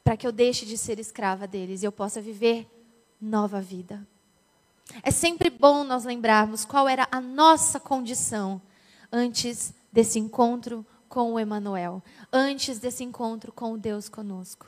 para 0.04 0.14
que 0.14 0.26
eu 0.26 0.30
deixe 0.30 0.66
de 0.66 0.76
ser 0.76 0.98
escrava 0.98 1.46
deles 1.46 1.82
e 1.82 1.86
eu 1.86 1.90
possa 1.90 2.20
viver 2.20 2.68
nova 3.18 3.62
vida. 3.62 4.06
É 5.02 5.10
sempre 5.10 5.48
bom 5.48 5.82
nós 5.82 6.04
lembrarmos 6.04 6.66
qual 6.66 6.86
era 6.86 7.08
a 7.10 7.18
nossa 7.18 7.80
condição 7.80 8.60
antes 9.10 9.72
desse 9.90 10.18
encontro 10.18 10.84
com 11.08 11.32
o 11.32 11.40
Emanuel, 11.40 12.02
antes 12.30 12.78
desse 12.78 13.02
encontro 13.02 13.50
com 13.50 13.72
o 13.72 13.78
Deus 13.78 14.06
conosco. 14.06 14.66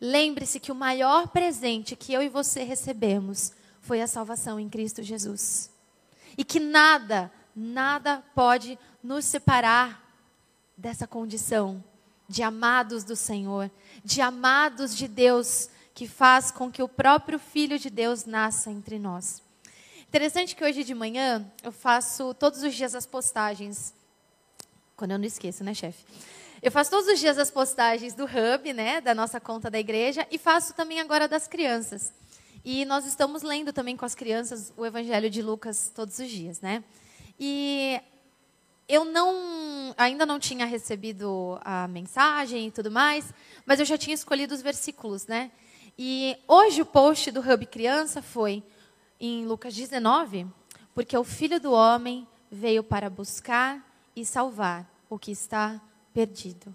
Lembre-se 0.00 0.60
que 0.60 0.70
o 0.70 0.76
maior 0.76 1.26
presente 1.26 1.96
que 1.96 2.12
eu 2.12 2.22
e 2.22 2.28
você 2.28 2.62
recebemos 2.62 3.50
foi 3.80 4.00
a 4.00 4.06
salvação 4.06 4.60
em 4.60 4.68
Cristo 4.68 5.02
Jesus. 5.02 5.72
E 6.36 6.44
que 6.44 6.60
nada, 6.60 7.32
nada 7.58 8.22
pode 8.34 8.78
nos 9.02 9.24
separar 9.24 10.02
dessa 10.76 11.06
condição 11.06 11.82
de 12.28 12.42
amados 12.42 13.04
do 13.04 13.16
Senhor, 13.16 13.70
de 14.04 14.20
amados 14.20 14.96
de 14.96 15.08
Deus, 15.08 15.68
que 15.94 16.06
faz 16.06 16.50
com 16.50 16.70
que 16.70 16.82
o 16.82 16.88
próprio 16.88 17.38
Filho 17.38 17.78
de 17.78 17.90
Deus 17.90 18.24
nasça 18.24 18.70
entre 18.70 18.98
nós. 18.98 19.42
Interessante 20.06 20.54
que 20.54 20.64
hoje 20.64 20.84
de 20.84 20.94
manhã 20.94 21.50
eu 21.62 21.72
faço 21.72 22.32
todos 22.34 22.62
os 22.62 22.74
dias 22.74 22.94
as 22.94 23.06
postagens 23.06 23.92
quando 24.98 25.12
eu 25.12 25.18
não 25.18 25.24
esqueço, 25.24 25.62
né, 25.62 25.72
chefe? 25.72 26.04
Eu 26.60 26.72
faço 26.72 26.90
todos 26.90 27.06
os 27.08 27.20
dias 27.20 27.38
as 27.38 27.52
postagens 27.52 28.14
do 28.14 28.24
Hub, 28.24 28.72
né, 28.72 29.00
da 29.00 29.14
nossa 29.14 29.38
conta 29.38 29.70
da 29.70 29.78
igreja, 29.78 30.26
e 30.28 30.36
faço 30.36 30.74
também 30.74 30.98
agora 31.00 31.28
das 31.28 31.46
crianças. 31.46 32.12
E 32.64 32.84
nós 32.84 33.06
estamos 33.06 33.42
lendo 33.42 33.72
também 33.72 33.96
com 33.96 34.04
as 34.04 34.16
crianças 34.16 34.72
o 34.76 34.84
Evangelho 34.84 35.30
de 35.30 35.40
Lucas 35.40 35.92
todos 35.94 36.18
os 36.18 36.28
dias, 36.28 36.60
né? 36.60 36.82
E 37.38 38.00
eu 38.88 39.04
não, 39.04 39.94
ainda 39.96 40.24
não 40.24 40.38
tinha 40.38 40.64
recebido 40.64 41.58
a 41.62 41.86
mensagem 41.88 42.66
e 42.66 42.70
tudo 42.70 42.90
mais, 42.90 43.32
mas 43.66 43.78
eu 43.78 43.86
já 43.86 43.98
tinha 43.98 44.14
escolhido 44.14 44.54
os 44.54 44.62
versículos, 44.62 45.26
né? 45.26 45.50
E 45.98 46.36
hoje 46.46 46.80
o 46.80 46.86
post 46.86 47.30
do 47.30 47.40
Hub 47.40 47.66
Criança 47.66 48.22
foi 48.22 48.62
em 49.20 49.44
Lucas 49.46 49.74
19, 49.74 50.46
porque 50.94 51.16
o 51.16 51.24
Filho 51.24 51.60
do 51.60 51.72
Homem 51.72 52.26
veio 52.50 52.82
para 52.82 53.10
buscar 53.10 53.84
e 54.16 54.24
salvar 54.24 54.86
o 55.10 55.18
que 55.18 55.30
está 55.30 55.80
perdido. 56.14 56.74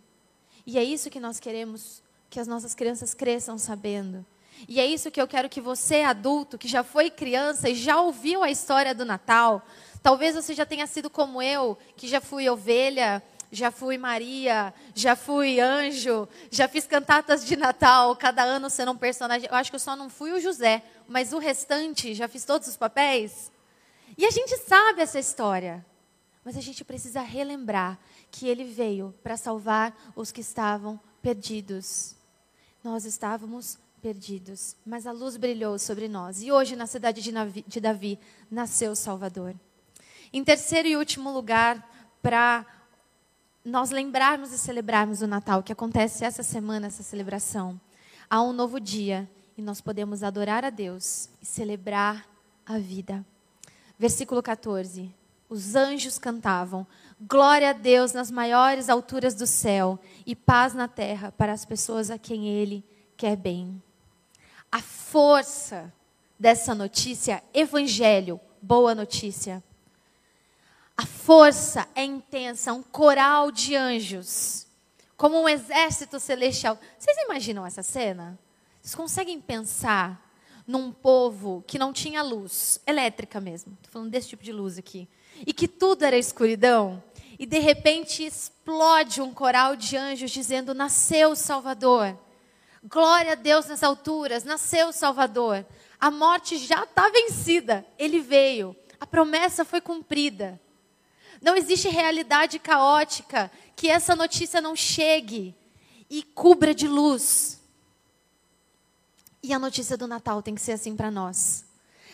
E 0.66 0.78
é 0.78 0.84
isso 0.84 1.10
que 1.10 1.20
nós 1.20 1.40
queremos 1.40 2.02
que 2.30 2.40
as 2.40 2.48
nossas 2.48 2.74
crianças 2.74 3.14
cresçam 3.14 3.58
sabendo. 3.58 4.26
E 4.68 4.80
é 4.80 4.86
isso 4.86 5.12
que 5.12 5.22
eu 5.22 5.28
quero 5.28 5.50
que 5.50 5.62
você, 5.62 6.02
adulto, 6.02 6.58
que 6.58 6.68
já 6.68 6.84
foi 6.84 7.10
criança 7.10 7.70
e 7.70 7.76
já 7.76 8.00
ouviu 8.00 8.44
a 8.44 8.50
história 8.50 8.94
do 8.96 9.06
Natal, 9.06 9.66
talvez 10.04 10.36
você 10.36 10.54
já 10.54 10.66
tenha 10.66 10.86
sido 10.86 11.10
como 11.10 11.42
eu, 11.42 11.78
que 11.96 12.08
já 12.08 12.20
fui 12.20 12.48
ovelha, 12.50 13.24
já 13.50 13.72
fui 13.72 13.98
Maria, 13.98 14.74
já 14.94 15.16
fui 15.16 15.60
anjo, 15.60 16.28
já 16.52 16.68
fiz 16.68 16.86
cantatas 16.86 17.46
de 17.46 17.56
Natal, 17.56 18.16
cada 18.16 18.44
ano 18.44 18.70
sendo 18.70 18.92
um 18.92 18.98
personagem. 18.98 19.48
Eu 19.50 19.56
acho 19.56 19.72
que 19.72 19.76
eu 19.76 19.80
só 19.80 19.96
não 19.96 20.10
fui 20.10 20.34
o 20.34 20.42
José, 20.42 20.84
mas 21.08 21.32
o 21.32 21.40
restante, 21.40 22.14
já 22.14 22.28
fiz 22.28 22.44
todos 22.44 22.68
os 22.68 22.76
papéis. 22.76 23.52
E 24.18 24.26
a 24.26 24.32
gente 24.32 24.58
sabe 24.58 25.02
essa 25.02 25.18
história. 25.18 25.86
Mas 26.44 26.58
a 26.58 26.62
gente 26.62 26.84
precisa 26.84 27.22
relembrar 27.22 27.98
que 28.30 28.50
ele 28.50 28.66
veio 28.66 29.16
para 29.24 29.38
salvar 29.38 29.96
os 30.14 30.30
que 30.30 30.42
estavam 30.42 31.00
perdidos. 31.22 32.16
Nós 32.84 33.06
estávamos 33.06 33.78
perdidos, 34.02 34.76
mas 34.86 35.08
a 35.08 35.14
luz 35.14 35.38
brilhou 35.38 35.80
sobre 35.80 36.10
nós. 36.10 36.42
E 36.44 36.52
hoje, 36.52 36.76
na 36.76 36.86
cidade 36.86 37.22
de 37.22 37.80
Davi, 37.80 38.20
nasceu 38.52 38.92
o 38.92 38.96
Salvador. 38.96 39.56
Em 40.34 40.44
terceiro 40.44 40.88
e 40.88 40.98
último 40.98 41.32
lugar, 41.32 41.88
para 42.20 42.66
nós 43.64 43.92
lembrarmos 43.92 44.52
e 44.52 44.58
celebrarmos 44.58 45.22
o 45.22 45.28
Natal, 45.28 45.62
que 45.62 45.72
acontece 45.72 46.26
essa 46.26 46.42
semana, 46.42 46.88
essa 46.88 47.04
celebração, 47.04 47.80
há 48.28 48.42
um 48.42 48.52
novo 48.52 48.80
dia 48.80 49.30
e 49.56 49.62
nós 49.62 49.80
podemos 49.80 50.24
adorar 50.24 50.66
a 50.66 50.72
Deus 50.72 51.30
e 51.40 51.46
celebrar 51.46 52.28
a 52.66 52.80
vida. 52.80 53.24
Versículo 54.00 54.42
14 54.42 55.14
os 55.54 55.76
anjos 55.76 56.18
cantavam: 56.18 56.88
Glória 57.22 57.70
a 57.70 57.74
Deus 57.74 58.12
nas 58.12 58.32
maiores 58.32 58.90
alturas 58.90 59.36
do 59.36 59.46
céu 59.46 60.00
e 60.26 60.36
paz 60.36 60.74
na 60.74 60.88
terra 60.88 61.32
para 61.32 61.54
as 61.54 61.64
pessoas 61.64 62.10
a 62.10 62.18
quem 62.18 62.48
Ele 62.48 62.84
quer 63.16 63.36
bem. 63.36 63.80
A 64.72 64.82
força 64.82 65.94
dessa 66.40 66.74
notícia, 66.74 67.44
evangelho, 67.54 68.40
boa 68.60 68.96
notícia. 68.96 69.64
Força 71.24 71.88
é 71.96 72.04
intensa, 72.04 72.74
um 72.74 72.84
coral 72.84 73.50
de 73.50 73.78
anjos, 73.78 74.68
como 75.16 75.42
um 75.42 75.48
exército 75.48 76.20
celestial. 76.20 76.78
Vocês 77.00 77.16
imaginam 77.20 77.66
essa 77.66 77.82
cena? 77.82 78.38
Vocês 78.82 78.94
conseguem 78.94 79.40
pensar 79.40 80.22
num 80.68 80.92
povo 80.92 81.64
que 81.66 81.80
não 81.80 81.94
tinha 81.94 82.22
luz, 82.22 82.82
elétrica 82.86 83.40
mesmo, 83.40 83.72
estou 83.76 83.90
falando 83.90 84.10
desse 84.10 84.28
tipo 84.28 84.44
de 84.44 84.52
luz 84.52 84.78
aqui, 84.78 85.08
e 85.48 85.54
que 85.54 85.66
tudo 85.66 86.04
era 86.04 86.18
escuridão, 86.18 87.02
e 87.40 87.46
de 87.46 87.60
repente 87.60 88.26
explode 88.26 89.22
um 89.22 89.34
coral 89.34 89.78
de 89.78 89.96
anjos 89.96 90.30
dizendo: 90.30 90.74
Nasceu 90.74 91.32
o 91.32 91.38
Salvador. 91.38 92.20
Glória 92.84 93.32
a 93.32 93.36
Deus 93.36 93.68
nas 93.68 93.82
alturas, 93.82 94.44
nasceu 94.44 94.90
o 94.90 94.94
Salvador. 94.94 95.66
A 95.98 96.12
morte 96.12 96.58
já 96.58 96.84
está 96.84 97.08
vencida, 97.08 97.86
ele 97.98 98.20
veio, 98.20 98.76
a 99.00 99.08
promessa 99.08 99.64
foi 99.64 99.80
cumprida. 99.80 100.60
Não 101.44 101.58
existe 101.58 101.90
realidade 101.90 102.58
caótica 102.58 103.52
que 103.76 103.90
essa 103.90 104.16
notícia 104.16 104.62
não 104.62 104.78
chegue 104.78 105.54
e 106.10 106.24
cubra 106.24 106.74
de 106.74 106.88
luz. 106.88 107.62
E 109.44 109.54
a 109.54 109.60
notícia 109.60 109.98
do 109.98 110.08
Natal 110.08 110.42
tem 110.42 110.56
que 110.56 110.62
ser 110.62 110.72
assim 110.72 110.96
para 110.96 111.12
nós. 111.12 111.66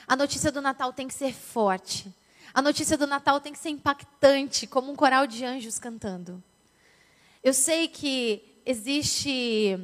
A 0.07 0.15
notícia 0.15 0.51
do 0.51 0.63
Natal 0.63 0.91
tem 0.91 1.07
que 1.07 1.13
ser 1.13 1.31
forte. 1.31 2.11
A 2.51 2.59
notícia 2.59 2.97
do 2.97 3.05
Natal 3.05 3.39
tem 3.39 3.53
que 3.53 3.59
ser 3.59 3.69
impactante, 3.69 4.65
como 4.65 4.91
um 4.91 4.95
coral 4.95 5.27
de 5.27 5.45
anjos 5.45 5.77
cantando. 5.77 6.43
Eu 7.43 7.53
sei 7.53 7.87
que 7.87 8.43
existe 8.65 9.77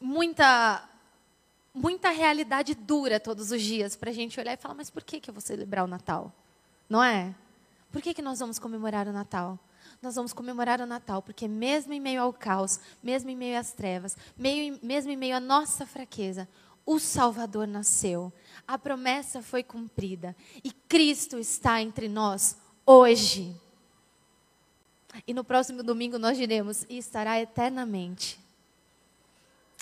muita 0.00 0.90
muita 1.72 2.10
realidade 2.10 2.74
dura 2.74 3.18
todos 3.18 3.50
os 3.50 3.60
dias 3.62 3.96
para 3.96 4.10
a 4.10 4.12
gente 4.12 4.38
olhar 4.38 4.52
e 4.52 4.56
falar, 4.56 4.74
mas 4.74 4.90
por 4.90 5.02
que, 5.02 5.20
que 5.20 5.28
eu 5.28 5.34
vou 5.34 5.40
celebrar 5.40 5.84
o 5.84 5.88
Natal? 5.88 6.32
Não 6.88 7.02
é? 7.02 7.34
Por 7.94 8.02
que, 8.02 8.12
que 8.12 8.20
nós 8.20 8.40
vamos 8.40 8.58
comemorar 8.58 9.06
o 9.06 9.12
Natal? 9.12 9.56
Nós 10.02 10.16
vamos 10.16 10.32
comemorar 10.32 10.80
o 10.80 10.86
Natal 10.86 11.22
porque, 11.22 11.46
mesmo 11.46 11.92
em 11.92 12.00
meio 12.00 12.22
ao 12.22 12.32
caos, 12.32 12.80
mesmo 13.00 13.30
em 13.30 13.36
meio 13.36 13.56
às 13.56 13.70
trevas, 13.70 14.16
meio, 14.36 14.76
mesmo 14.82 15.12
em 15.12 15.16
meio 15.16 15.36
à 15.36 15.38
nossa 15.38 15.86
fraqueza, 15.86 16.48
o 16.84 16.98
Salvador 16.98 17.68
nasceu, 17.68 18.32
a 18.66 18.76
promessa 18.76 19.40
foi 19.40 19.62
cumprida 19.62 20.34
e 20.64 20.72
Cristo 20.72 21.38
está 21.38 21.80
entre 21.80 22.08
nós 22.08 22.56
hoje. 22.84 23.54
E 25.24 25.32
no 25.32 25.44
próximo 25.44 25.80
domingo 25.80 26.18
nós 26.18 26.36
diremos: 26.36 26.84
e 26.88 26.98
estará 26.98 27.40
eternamente. 27.40 28.40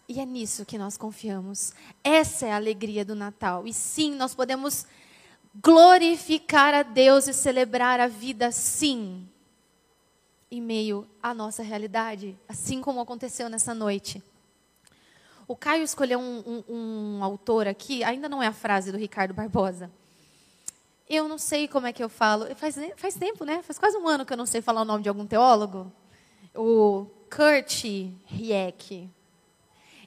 E 0.07 0.21
é 0.21 0.27
nisso 0.27 0.67
que 0.67 0.77
nós 0.77 0.99
confiamos. 0.99 1.73
Essa 2.05 2.45
é 2.45 2.53
a 2.53 2.57
alegria 2.57 3.07
do 3.07 3.15
Natal. 3.15 3.67
E 3.67 3.73
sim, 3.73 4.15
nós 4.15 4.35
podemos 4.35 4.85
glorificar 5.55 6.75
a 6.75 6.83
Deus 6.83 7.29
e 7.29 7.35
celebrar 7.35 8.01
a 8.01 8.07
vida, 8.07 8.51
sim, 8.51 9.29
em 10.51 10.61
meio 10.61 11.09
à 11.23 11.33
nossa 11.33 11.63
realidade, 11.63 12.39
assim 12.49 12.81
como 12.81 13.01
aconteceu 13.01 13.49
nessa 13.49 13.75
noite. 13.75 14.23
O 15.47 15.57
Caio 15.57 15.83
escolheu 15.83 16.19
um, 16.19 16.63
um, 16.69 16.75
um, 16.75 17.25
autor 17.25 17.67
aqui, 17.67 18.03
ainda 18.05 18.29
não 18.29 18.43
é 18.43 18.47
a 18.47 18.53
frase 18.53 18.93
do 18.93 18.99
Ricardo 18.99 19.35
Barbosa. 19.35 19.91
Eu 21.09 21.29
não 21.29 21.37
sei 21.37 21.69
como 21.69 21.87
é 21.87 21.93
que 21.93 22.03
eu 22.03 22.09
falo. 22.09 22.47
Faz, 22.55 22.77
faz 22.97 23.15
tempo, 23.15 23.45
né? 23.45 23.63
Faz 23.63 23.79
quase 23.79 23.97
um 23.99 24.09
ano 24.09 24.25
que 24.25 24.33
eu 24.33 24.37
não 24.37 24.47
sei 24.47 24.63
falar 24.63 24.83
o 24.83 24.85
nome 24.85 25.03
de 25.03 25.09
algum 25.09 25.27
teólogo. 25.27 25.93
O 26.55 27.07
Kurt 27.29 27.85
Rieck. 28.25 29.11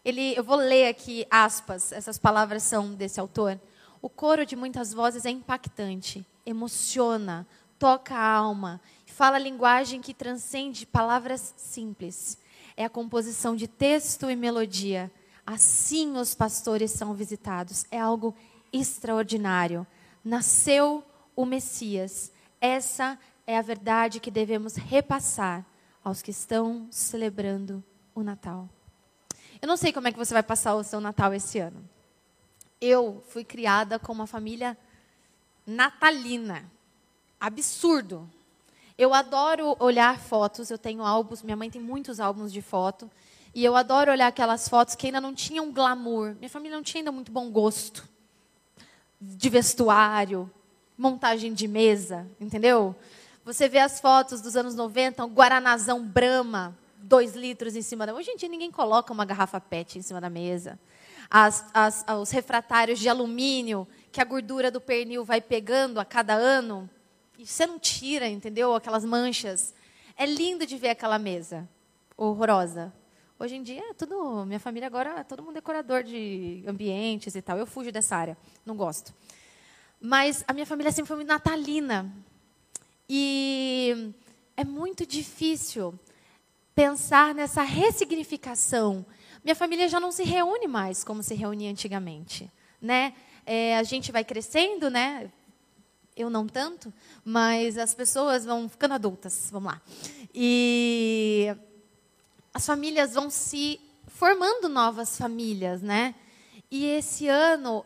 Ele, 0.04 0.36
eu 0.36 0.44
vou 0.44 0.56
ler 0.56 0.88
aqui 0.88 1.28
aspas, 1.30 1.92
essas 1.92 2.18
palavras 2.18 2.64
são 2.64 2.94
desse 2.94 3.20
autor. 3.20 3.60
O 4.06 4.10
coro 4.10 4.46
de 4.46 4.56
muitas 4.56 4.94
vozes 4.94 5.26
é 5.26 5.32
impactante, 5.32 6.24
emociona, 6.46 7.48
toca 7.80 8.14
a 8.14 8.36
alma, 8.36 8.80
fala 9.08 9.40
linguagem 9.40 10.00
que 10.00 10.14
transcende 10.14 10.86
palavras 10.86 11.56
simples. 11.58 12.38
É 12.78 12.86
a 12.86 12.90
composição 12.90 13.56
de 13.56 13.68
texto 13.68 14.30
e 14.30 14.36
melodia 14.36 15.12
Assim 15.44 16.18
os 16.18 16.36
pastores 16.36 16.92
são 16.92 17.16
visitados. 17.16 17.86
É 17.90 18.00
algo 18.00 18.36
extraordinário. 18.72 19.86
Nasceu 20.24 21.04
o 21.36 21.44
Messias. 21.44 22.32
Essa 22.60 23.18
é 23.46 23.58
a 23.58 23.62
verdade 23.62 24.20
que 24.20 24.30
devemos 24.30 24.76
repassar 24.76 25.66
aos 26.04 26.22
que 26.22 26.30
estão 26.32 26.88
celebrando 26.92 27.84
o 28.14 28.22
Natal. 28.22 28.68
Eu 29.60 29.68
não 29.68 29.78
sei 29.78 29.92
como 29.92 30.08
é 30.08 30.12
que 30.12 30.18
você 30.18 30.32
vai 30.32 30.44
passar 30.44 30.76
o 30.76 30.84
seu 30.84 31.00
Natal 31.00 31.34
esse 31.34 31.60
ano. 31.60 31.95
Eu 32.80 33.24
fui 33.30 33.44
criada 33.44 33.98
com 33.98 34.12
uma 34.12 34.28
família 34.28 34.78
natalina. 35.66 36.70
Absurdo. 37.40 38.30
Eu 38.98 39.14
adoro 39.14 39.76
olhar 39.80 40.20
fotos, 40.20 40.70
eu 40.70 40.78
tenho 40.78 41.04
álbuns, 41.04 41.42
minha 41.42 41.58
mãe 41.58 41.70
tem 41.70 41.82
muitos 41.82 42.20
álbuns 42.20 42.52
de 42.52 42.62
foto. 42.62 43.10
E 43.54 43.64
eu 43.64 43.76
adoro 43.76 44.12
olhar 44.12 44.28
aquelas 44.28 44.68
fotos 44.68 44.96
que 44.96 45.08
ainda 45.08 45.22
não 45.22 45.34
tinham 45.34 45.72
glamour. 45.72 46.36
Minha 46.36 46.50
família 46.50 46.76
não 46.76 46.84
tinha 46.84 47.02
ainda 47.02 47.12
muito 47.12 47.32
bom 47.32 47.50
gosto 47.50 48.08
de 49.20 49.50
vestuário, 49.50 50.52
montagem 50.98 51.54
de 51.54 51.68
mesa, 51.68 52.28
entendeu? 52.40 52.96
Você 53.44 53.68
vê 53.70 53.80
as 53.80 54.00
fotos 54.00 54.42
dos 54.42 54.56
anos 54.56 54.76
90, 54.76 55.26
um 55.26 55.34
guaranazão 55.34 56.04
Brahma, 56.04 56.78
dois 56.98 57.36
litros 57.36 57.76
em 57.76 57.82
cima 57.82 58.06
da. 58.06 58.14
Hoje 58.14 58.32
em 58.32 58.38
dia 58.38 58.50
ninguém 58.50 58.72
coloca 58.72 59.14
uma 59.14 59.26
garrafa 59.26 59.60
PET 59.60 60.00
em 60.00 60.02
cima 60.02 60.20
da 60.20 60.30
mesa. 60.30 60.80
As, 61.30 61.66
as, 61.74 62.06
os 62.22 62.32
refratários 62.32 63.00
de 63.00 63.10
alumínio, 63.10 63.88
que 64.12 64.22
a 64.22 64.26
gordura 64.26 64.70
do 64.70 64.80
pernil 64.80 65.24
vai 65.26 65.42
pegando 65.42 66.00
a 66.00 66.06
cada 66.06 66.34
ano, 66.34 66.90
e 67.38 67.46
você 67.46 67.66
não 67.66 67.78
tira, 67.78 68.28
entendeu? 68.28 68.74
Aquelas 68.74 69.04
manchas. 69.04 69.74
É 70.18 70.26
lindo 70.26 70.66
de 70.66 70.78
ver 70.78 70.90
aquela 70.90 71.20
mesa 71.20 71.68
horrorosa. 72.18 72.94
Hoje 73.38 73.56
em 73.56 73.64
dia, 73.64 73.82
é 73.90 73.94
tudo, 73.94 74.46
minha 74.46 74.60
família 74.60 74.88
agora, 74.88 75.20
é 75.20 75.24
todo 75.24 75.44
mundo 75.44 75.56
decorador 75.56 76.04
de 76.04 76.64
ambientes 76.66 77.36
e 77.36 77.42
tal. 77.42 77.58
Eu 77.58 77.66
fujo 77.66 77.92
dessa 77.92 78.16
área, 78.16 78.38
não 78.66 78.78
gosto. 78.78 79.14
Mas 80.00 80.44
a 80.48 80.54
minha 80.54 80.66
família 80.66 80.92
sempre 80.92 81.10
foi 81.10 81.18
muito 81.18 81.28
natalina. 81.28 82.10
E 83.10 84.14
é 84.56 84.64
muito 84.64 85.06
difícil 85.06 85.94
pensar 86.74 87.36
nessa 87.36 87.62
ressignificação. 87.62 89.06
Minha 89.46 89.54
família 89.54 89.88
já 89.88 90.00
não 90.00 90.12
se 90.12 90.24
reúne 90.24 90.66
mais 90.66 91.04
como 91.04 91.22
se 91.22 91.36
reunia 91.36 91.70
antigamente, 91.70 92.52
né? 92.82 93.14
É, 93.46 93.78
a 93.78 93.84
gente 93.84 94.12
vai 94.12 94.24
crescendo, 94.26 94.90
né? 94.90 95.32
Eu 96.18 96.32
não 96.32 96.48
tanto, 96.48 96.92
mas 97.24 97.78
as 97.78 97.94
pessoas 97.94 98.44
vão 98.44 98.68
ficando 98.68 98.96
adultas, 98.96 99.50
vamos 99.52 99.72
lá. 99.72 99.82
E 100.34 101.56
as 102.52 102.66
famílias 102.66 103.14
vão 103.14 103.30
se 103.30 103.80
formando 104.08 104.68
novas 104.68 105.16
famílias, 105.16 105.80
né? 105.80 106.16
E 106.72 106.84
esse 106.88 107.28
ano 107.28 107.86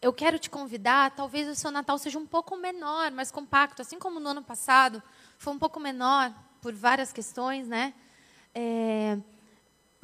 eu 0.00 0.14
quero 0.14 0.38
te 0.38 0.48
convidar, 0.48 1.14
talvez 1.14 1.46
o 1.46 1.54
seu 1.54 1.70
Natal 1.70 1.98
seja 1.98 2.18
um 2.18 2.26
pouco 2.26 2.56
menor, 2.56 3.10
mais 3.10 3.30
compacto, 3.30 3.82
assim 3.82 3.98
como 3.98 4.18
no 4.18 4.30
ano 4.30 4.42
passado 4.42 5.02
foi 5.36 5.52
um 5.52 5.58
pouco 5.58 5.78
menor 5.78 6.32
por 6.62 6.72
várias 6.72 7.12
questões, 7.12 7.68
né? 7.68 7.92
É, 8.54 9.18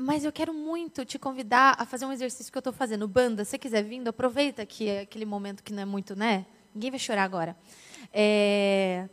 mas 0.01 0.25
eu 0.25 0.33
quero 0.33 0.53
muito 0.55 1.05
te 1.05 1.19
convidar 1.19 1.77
a 1.79 1.85
fazer 1.85 2.07
um 2.07 2.13
exercício 2.13 2.51
que 2.51 2.59
eu 2.59 2.61
estou 2.61 2.73
fazendo. 2.73 3.07
Banda, 3.07 3.45
se 3.45 3.59
quiser 3.59 3.83
vindo, 3.83 4.09
aproveita 4.09 4.65
que 4.65 4.89
é 4.89 5.01
aquele 5.01 5.25
momento 5.25 5.63
que 5.63 5.73
não 5.73 5.83
é 5.83 5.85
muito, 5.85 6.17
né? 6.17 6.47
Ninguém 6.75 6.91
vai 6.91 6.99
chorar 6.99 7.25
agora. 7.25 7.57
É, 8.13 9.09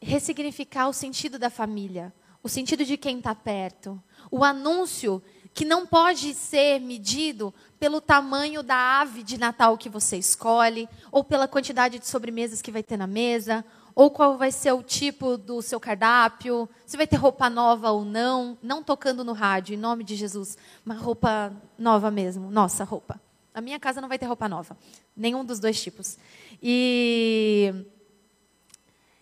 ressignificar 0.00 0.88
o 0.88 0.92
sentido 0.92 1.38
da 1.38 1.48
família 1.48 2.12
o 2.42 2.48
sentido 2.48 2.84
de 2.84 2.96
quem 2.96 3.18
está 3.18 3.34
perto, 3.34 4.02
o 4.30 4.44
anúncio 4.44 5.22
que 5.52 5.64
não 5.64 5.86
pode 5.86 6.32
ser 6.32 6.80
medido 6.80 7.52
pelo 7.78 8.00
tamanho 8.00 8.62
da 8.62 9.00
ave 9.00 9.22
de 9.22 9.36
Natal 9.36 9.76
que 9.76 9.88
você 9.88 10.16
escolhe, 10.16 10.88
ou 11.10 11.24
pela 11.24 11.48
quantidade 11.48 11.98
de 11.98 12.06
sobremesas 12.06 12.62
que 12.62 12.70
vai 12.70 12.82
ter 12.82 12.96
na 12.96 13.06
mesa, 13.06 13.64
ou 13.94 14.10
qual 14.10 14.36
vai 14.36 14.52
ser 14.52 14.72
o 14.72 14.82
tipo 14.82 15.36
do 15.36 15.60
seu 15.62 15.80
cardápio, 15.80 16.68
se 16.86 16.96
vai 16.96 17.06
ter 17.06 17.16
roupa 17.16 17.50
nova 17.50 17.90
ou 17.90 18.04
não, 18.04 18.56
não 18.62 18.82
tocando 18.82 19.24
no 19.24 19.32
rádio, 19.32 19.74
em 19.74 19.78
nome 19.78 20.04
de 20.04 20.16
Jesus, 20.16 20.56
uma 20.84 20.94
roupa 20.94 21.52
nova 21.78 22.10
mesmo, 22.10 22.50
nossa 22.50 22.84
roupa. 22.84 23.20
A 23.52 23.60
minha 23.60 23.80
casa 23.80 24.00
não 24.00 24.08
vai 24.08 24.18
ter 24.18 24.26
roupa 24.26 24.48
nova, 24.48 24.76
nenhum 25.16 25.44
dos 25.44 25.58
dois 25.58 25.82
tipos. 25.82 26.18
E 26.62 27.74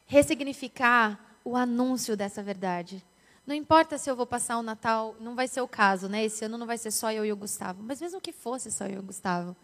ressignificar 0.06 1.18
o 1.44 1.56
anúncio 1.56 2.16
dessa 2.16 2.42
verdade. 2.42 3.04
Não 3.46 3.54
importa 3.54 3.96
se 3.96 4.10
eu 4.10 4.14
vou 4.14 4.26
passar 4.26 4.58
o 4.58 4.62
Natal, 4.62 5.16
não 5.18 5.34
vai 5.34 5.48
ser 5.48 5.62
o 5.62 5.68
caso, 5.68 6.06
né? 6.06 6.22
Esse 6.24 6.44
ano 6.44 6.58
não 6.58 6.66
vai 6.66 6.76
ser 6.76 6.90
só 6.90 7.10
eu 7.10 7.24
e 7.24 7.32
o 7.32 7.36
Gustavo. 7.36 7.82
Mas 7.82 8.00
mesmo 8.00 8.20
que 8.20 8.30
fosse 8.32 8.70
só 8.70 8.84
eu 8.84 8.96
e 8.96 8.98
o 8.98 9.02
Gustavo, 9.02 9.56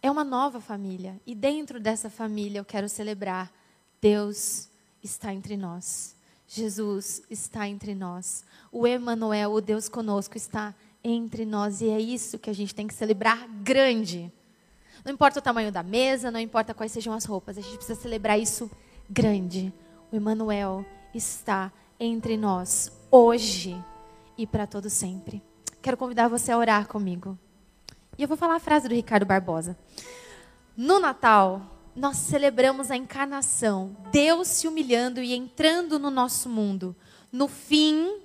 é 0.00 0.10
uma 0.10 0.24
nova 0.24 0.60
família. 0.60 1.20
E 1.26 1.34
dentro 1.34 1.78
dessa 1.78 2.08
família 2.08 2.58
eu 2.58 2.64
quero 2.64 2.88
celebrar: 2.88 3.52
Deus 4.04 4.68
está 5.02 5.32
entre 5.32 5.56
nós. 5.56 6.14
Jesus 6.46 7.22
está 7.30 7.66
entre 7.66 7.94
nós. 7.94 8.44
O 8.70 8.86
Emanuel, 8.86 9.52
o 9.52 9.62
Deus 9.62 9.88
conosco, 9.88 10.36
está 10.36 10.74
entre 11.02 11.46
nós. 11.46 11.80
E 11.80 11.88
é 11.88 11.98
isso 11.98 12.38
que 12.38 12.50
a 12.50 12.52
gente 12.52 12.74
tem 12.74 12.86
que 12.86 12.92
celebrar 12.92 13.48
grande. 13.62 14.30
Não 15.02 15.12
importa 15.12 15.38
o 15.38 15.42
tamanho 15.42 15.72
da 15.72 15.82
mesa, 15.82 16.30
não 16.30 16.38
importa 16.38 16.74
quais 16.74 16.92
sejam 16.92 17.14
as 17.14 17.24
roupas, 17.24 17.56
a 17.56 17.62
gente 17.62 17.76
precisa 17.76 17.98
celebrar 17.98 18.38
isso 18.38 18.70
grande 19.08 19.72
o 20.14 20.16
Emanuel 20.16 20.86
está 21.12 21.72
entre 21.98 22.36
nós 22.36 22.92
hoje 23.10 23.76
e 24.38 24.46
para 24.46 24.64
todo 24.64 24.88
sempre. 24.88 25.42
Quero 25.82 25.96
convidar 25.96 26.28
você 26.28 26.52
a 26.52 26.58
orar 26.58 26.86
comigo. 26.86 27.36
E 28.16 28.22
eu 28.22 28.28
vou 28.28 28.36
falar 28.36 28.54
a 28.54 28.60
frase 28.60 28.88
do 28.88 28.94
Ricardo 28.94 29.26
Barbosa. 29.26 29.76
No 30.76 31.00
Natal, 31.00 31.73
nós 31.94 32.16
celebramos 32.16 32.90
a 32.90 32.96
encarnação, 32.96 33.96
Deus 34.10 34.48
se 34.48 34.66
humilhando 34.66 35.22
e 35.22 35.32
entrando 35.32 35.98
no 35.98 36.10
nosso 36.10 36.48
mundo. 36.48 36.94
No 37.30 37.46
fim, 37.46 38.20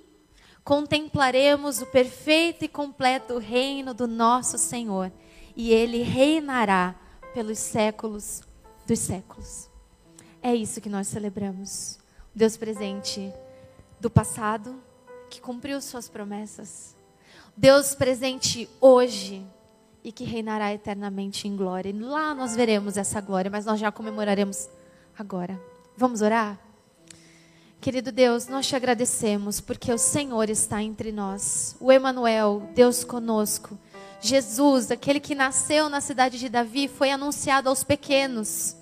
contemplaremos 0.64 1.80
o 1.80 1.86
perfeito 1.86 2.64
e 2.64 2.68
completo 2.68 3.38
reino 3.38 3.94
do 3.94 4.06
nosso 4.06 4.58
Senhor, 4.58 5.12
e 5.56 5.72
ele 5.72 6.02
reinará 6.02 6.94
pelos 7.32 7.58
séculos 7.58 8.42
dos 8.86 8.98
séculos. 8.98 9.68
É 10.42 10.54
isso 10.54 10.80
que 10.80 10.88
nós 10.88 11.06
celebramos. 11.06 11.98
Deus 12.34 12.56
presente 12.56 13.32
do 14.00 14.10
passado, 14.10 14.80
que 15.28 15.40
cumpriu 15.40 15.80
suas 15.80 16.08
promessas. 16.08 16.96
Deus 17.56 17.94
presente 17.94 18.68
hoje 18.80 19.46
e 20.02 20.10
que 20.10 20.24
reinará 20.24 20.72
eternamente 20.72 21.46
em 21.46 21.56
glória. 21.56 21.90
E 21.90 21.92
lá 21.92 22.34
nós 22.34 22.56
veremos 22.56 22.96
essa 22.96 23.20
glória, 23.20 23.50
mas 23.50 23.66
nós 23.66 23.78
já 23.78 23.92
comemoraremos 23.92 24.68
agora. 25.18 25.60
Vamos 25.96 26.22
orar? 26.22 26.58
Querido 27.80 28.12
Deus, 28.12 28.46
nós 28.46 28.66
te 28.66 28.76
agradecemos 28.76 29.60
porque 29.60 29.90
o 29.92 29.96
Senhor 29.96 30.50
está 30.50 30.82
entre 30.82 31.10
nós. 31.10 31.76
O 31.80 31.90
Emanuel, 31.90 32.68
Deus 32.74 33.04
conosco. 33.04 33.78
Jesus, 34.20 34.90
aquele 34.90 35.18
que 35.18 35.34
nasceu 35.34 35.88
na 35.88 36.00
cidade 36.00 36.38
de 36.38 36.50
Davi, 36.50 36.88
foi 36.88 37.10
anunciado 37.10 37.70
aos 37.70 37.82
pequenos. 37.82 38.76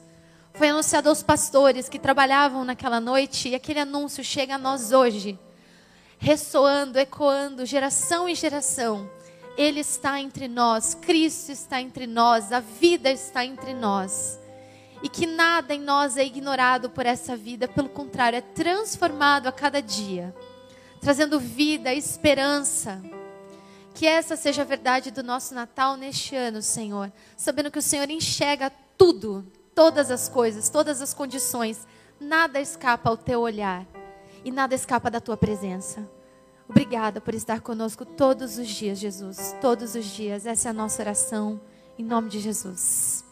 Foi 0.52 0.70
anunciado 0.70 1.08
aos 1.08 1.22
pastores 1.22 1.88
que 1.88 2.00
trabalhavam 2.00 2.64
naquela 2.64 2.98
noite 2.98 3.48
e 3.48 3.54
aquele 3.54 3.78
anúncio 3.78 4.24
chega 4.24 4.56
a 4.56 4.58
nós 4.58 4.90
hoje, 4.90 5.38
ressoando, 6.18 6.98
ecoando, 6.98 7.64
geração 7.64 8.28
em 8.28 8.34
geração. 8.34 9.08
Ele 9.58 9.80
está 9.80 10.20
entre 10.20 10.46
nós, 10.46 10.94
Cristo 10.94 11.50
está 11.50 11.82
entre 11.82 12.06
nós, 12.06 12.52
a 12.52 12.60
vida 12.60 13.10
está 13.10 13.44
entre 13.44 13.74
nós. 13.74 14.38
E 15.02 15.08
que 15.08 15.26
nada 15.26 15.74
em 15.74 15.80
nós 15.80 16.16
é 16.16 16.24
ignorado 16.24 16.88
por 16.90 17.04
essa 17.04 17.36
vida, 17.36 17.66
pelo 17.66 17.88
contrário, 17.88 18.36
é 18.36 18.40
transformado 18.40 19.48
a 19.48 19.52
cada 19.52 19.82
dia, 19.82 20.32
trazendo 21.00 21.40
vida, 21.40 21.92
esperança. 21.92 23.02
Que 23.96 24.06
essa 24.06 24.36
seja 24.36 24.62
a 24.62 24.64
verdade 24.64 25.10
do 25.10 25.24
nosso 25.24 25.52
Natal 25.54 25.96
neste 25.96 26.36
ano, 26.36 26.62
Senhor, 26.62 27.12
sabendo 27.36 27.70
que 27.70 27.80
o 27.80 27.82
Senhor 27.82 28.08
enxerga 28.08 28.70
tudo, 28.96 29.44
todas 29.74 30.08
as 30.08 30.28
coisas, 30.28 30.68
todas 30.68 31.02
as 31.02 31.12
condições. 31.12 31.84
Nada 32.20 32.60
escapa 32.60 33.10
ao 33.10 33.16
teu 33.16 33.40
olhar 33.40 33.84
e 34.44 34.52
nada 34.52 34.76
escapa 34.76 35.10
da 35.10 35.20
tua 35.20 35.36
presença. 35.36 36.08
Obrigada 36.68 37.20
por 37.20 37.34
estar 37.34 37.60
conosco 37.60 38.04
todos 38.04 38.58
os 38.58 38.68
dias, 38.68 38.98
Jesus. 38.98 39.54
Todos 39.60 39.94
os 39.94 40.04
dias. 40.04 40.46
Essa 40.46 40.68
é 40.68 40.70
a 40.70 40.74
nossa 40.74 41.02
oração. 41.02 41.60
Em 41.98 42.04
nome 42.04 42.28
de 42.28 42.38
Jesus. 42.40 43.27